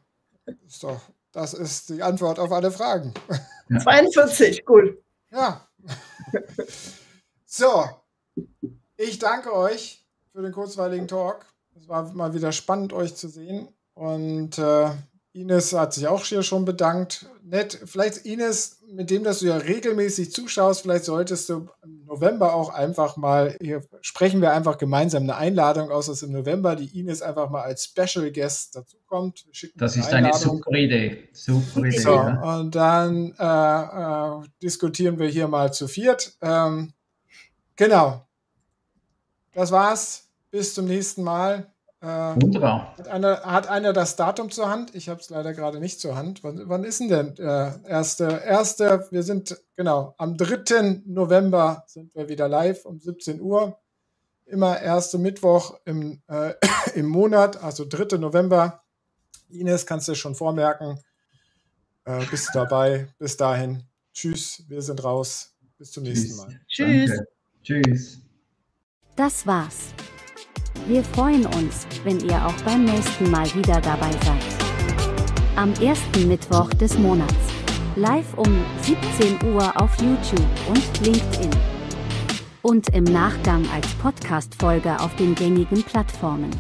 Ist 0.66 0.84
doch, 0.84 1.02
das 1.32 1.54
ist 1.54 1.90
die 1.90 2.02
Antwort 2.02 2.40
auf 2.40 2.52
alle 2.52 2.72
Fragen. 2.72 3.14
Ja. 3.70 3.80
42, 3.80 4.64
cool. 4.70 5.02
Ja. 5.32 5.68
So, 7.50 7.86
ich 8.98 9.20
danke 9.20 9.56
euch 9.56 10.06
für 10.34 10.42
den 10.42 10.52
kurzweiligen 10.52 11.08
Talk. 11.08 11.46
Es 11.76 11.88
war 11.88 12.14
mal 12.14 12.34
wieder 12.34 12.52
spannend, 12.52 12.92
euch 12.92 13.16
zu 13.16 13.30
sehen. 13.30 13.70
Und 13.94 14.60
äh, 14.60 14.90
Ines 15.40 15.74
hat 15.74 15.94
sich 15.94 16.08
auch 16.08 16.24
hier 16.24 16.44
schon 16.44 16.66
bedankt. 16.66 17.30
Nett, 17.44 17.80
vielleicht 17.86 18.26
Ines, 18.26 18.80
mit 18.92 19.10
dem, 19.10 19.24
dass 19.24 19.40
du 19.40 19.46
ja 19.46 19.58
regelmäßig 19.58 20.32
zuschaust, 20.32 20.82
vielleicht 20.82 21.06
solltest 21.06 21.50
du 21.50 21.70
im 21.84 22.04
November 22.06 22.54
auch 22.54 22.74
einfach 22.74 23.16
mal, 23.18 23.56
hier 23.62 23.82
sprechen 24.02 24.42
wir 24.42 24.52
einfach 24.52 24.78
gemeinsam 24.78 25.24
eine 25.24 25.36
Einladung 25.36 25.92
aus, 25.92 26.08
dass 26.08 26.24
im 26.24 26.32
November 26.32 26.76
die 26.76 27.00
Ines 27.00 27.22
einfach 27.22 27.50
mal 27.50 27.62
als 27.62 27.86
Special 27.86 28.32
Guest 28.32 28.76
dazukommt. 28.76 29.46
Das 29.76 29.96
ist 29.96 30.12
eine, 30.12 30.28
eine 30.28 30.38
super 30.38 30.72
Idee. 30.72 31.30
Super 31.32 31.80
Idee. 31.86 32.00
So, 32.00 32.16
ja. 32.16 32.60
Und 32.60 32.76
dann 32.76 33.34
äh, 33.40 34.44
äh, 34.44 34.48
diskutieren 34.62 35.20
wir 35.20 35.28
hier 35.28 35.48
mal 35.48 35.72
zu 35.72 35.88
viert. 35.88 36.38
Ähm, 36.42 36.94
genau. 37.76 38.28
Das 39.54 39.72
war's. 39.72 40.24
Bis 40.50 40.74
zum 40.74 40.86
nächsten 40.86 41.24
Mal. 41.24 41.72
Äh, 42.00 42.06
Wunderbar. 42.06 42.96
Hat 42.98 43.08
einer, 43.08 43.42
hat 43.42 43.68
einer 43.68 43.92
das 43.92 44.16
Datum 44.16 44.52
zur 44.52 44.70
Hand? 44.70 44.94
Ich 44.94 45.10
habe 45.10 45.20
es 45.20 45.30
leider 45.30 45.54
gerade 45.54 45.80
nicht 45.80 46.00
zur 46.00 46.16
Hand. 46.16 46.44
Wann, 46.44 46.70
wann 46.70 46.84
ist 46.84 47.00
denn 47.00 47.10
denn 47.10 47.38
äh, 47.38 47.72
erste, 47.88 48.26
erste? 48.46 49.08
Wir 49.10 49.24
sind 49.24 49.58
genau 49.76 50.14
am 50.18 50.38
3. 50.38 51.02
November 51.06 51.84
sind 51.88 52.14
wir 52.14 52.30
wieder 52.30 52.48
live 52.48 52.86
um 52.86 53.00
17 53.00 53.42
Uhr. 53.42 53.80
Immer 54.46 54.80
erste 54.80 55.18
Mittwoch 55.18 55.80
im, 55.86 56.22
äh, 56.28 56.54
im 56.96 57.08
Monat, 57.08 57.64
also 57.64 57.84
3. 57.88 58.18
November. 58.18 58.84
Ines, 59.50 59.86
kannst 59.86 60.08
du 60.08 60.16
schon 60.16 60.36
vormerken. 60.36 61.00
Äh, 62.06 62.26
bist 62.30 62.50
du 62.50 62.60
dabei? 62.60 63.08
Bis 63.18 63.38
dahin. 63.38 63.84
Tschüss, 64.14 64.64
wir 64.68 64.82
sind 64.82 65.04
raus. 65.04 65.56
Bis 65.78 65.92
zum 65.92 66.04
nächsten 66.04 66.36
Mal. 66.38 66.60
Tschüss. 66.68 67.10
Danke. 67.10 67.28
Tschüss. 67.64 68.20
Das 69.16 69.46
war's. 69.46 69.94
Wir 70.88 71.04
freuen 71.04 71.46
uns, 71.48 71.86
wenn 72.06 72.18
ihr 72.22 72.46
auch 72.46 72.56
beim 72.64 72.86
nächsten 72.86 73.30
Mal 73.30 73.46
wieder 73.54 73.82
dabei 73.82 74.10
seid. 74.24 75.58
Am 75.58 75.74
ersten 75.82 76.30
Mittwoch 76.30 76.70
des 76.70 76.98
Monats. 76.98 77.34
Live 77.98 78.38
um 78.38 78.48
17 78.84 79.54
Uhr 79.54 79.82
auf 79.82 79.92
YouTube 80.02 80.48
und 80.70 81.06
LinkedIn. 81.06 81.50
Und 82.62 82.88
im 82.96 83.04
Nachgang 83.04 83.70
als 83.76 83.88
Podcast-Folge 83.96 84.98
auf 85.02 85.14
den 85.18 85.36
gängigen 85.36 85.84
Plattformen. 85.84 86.52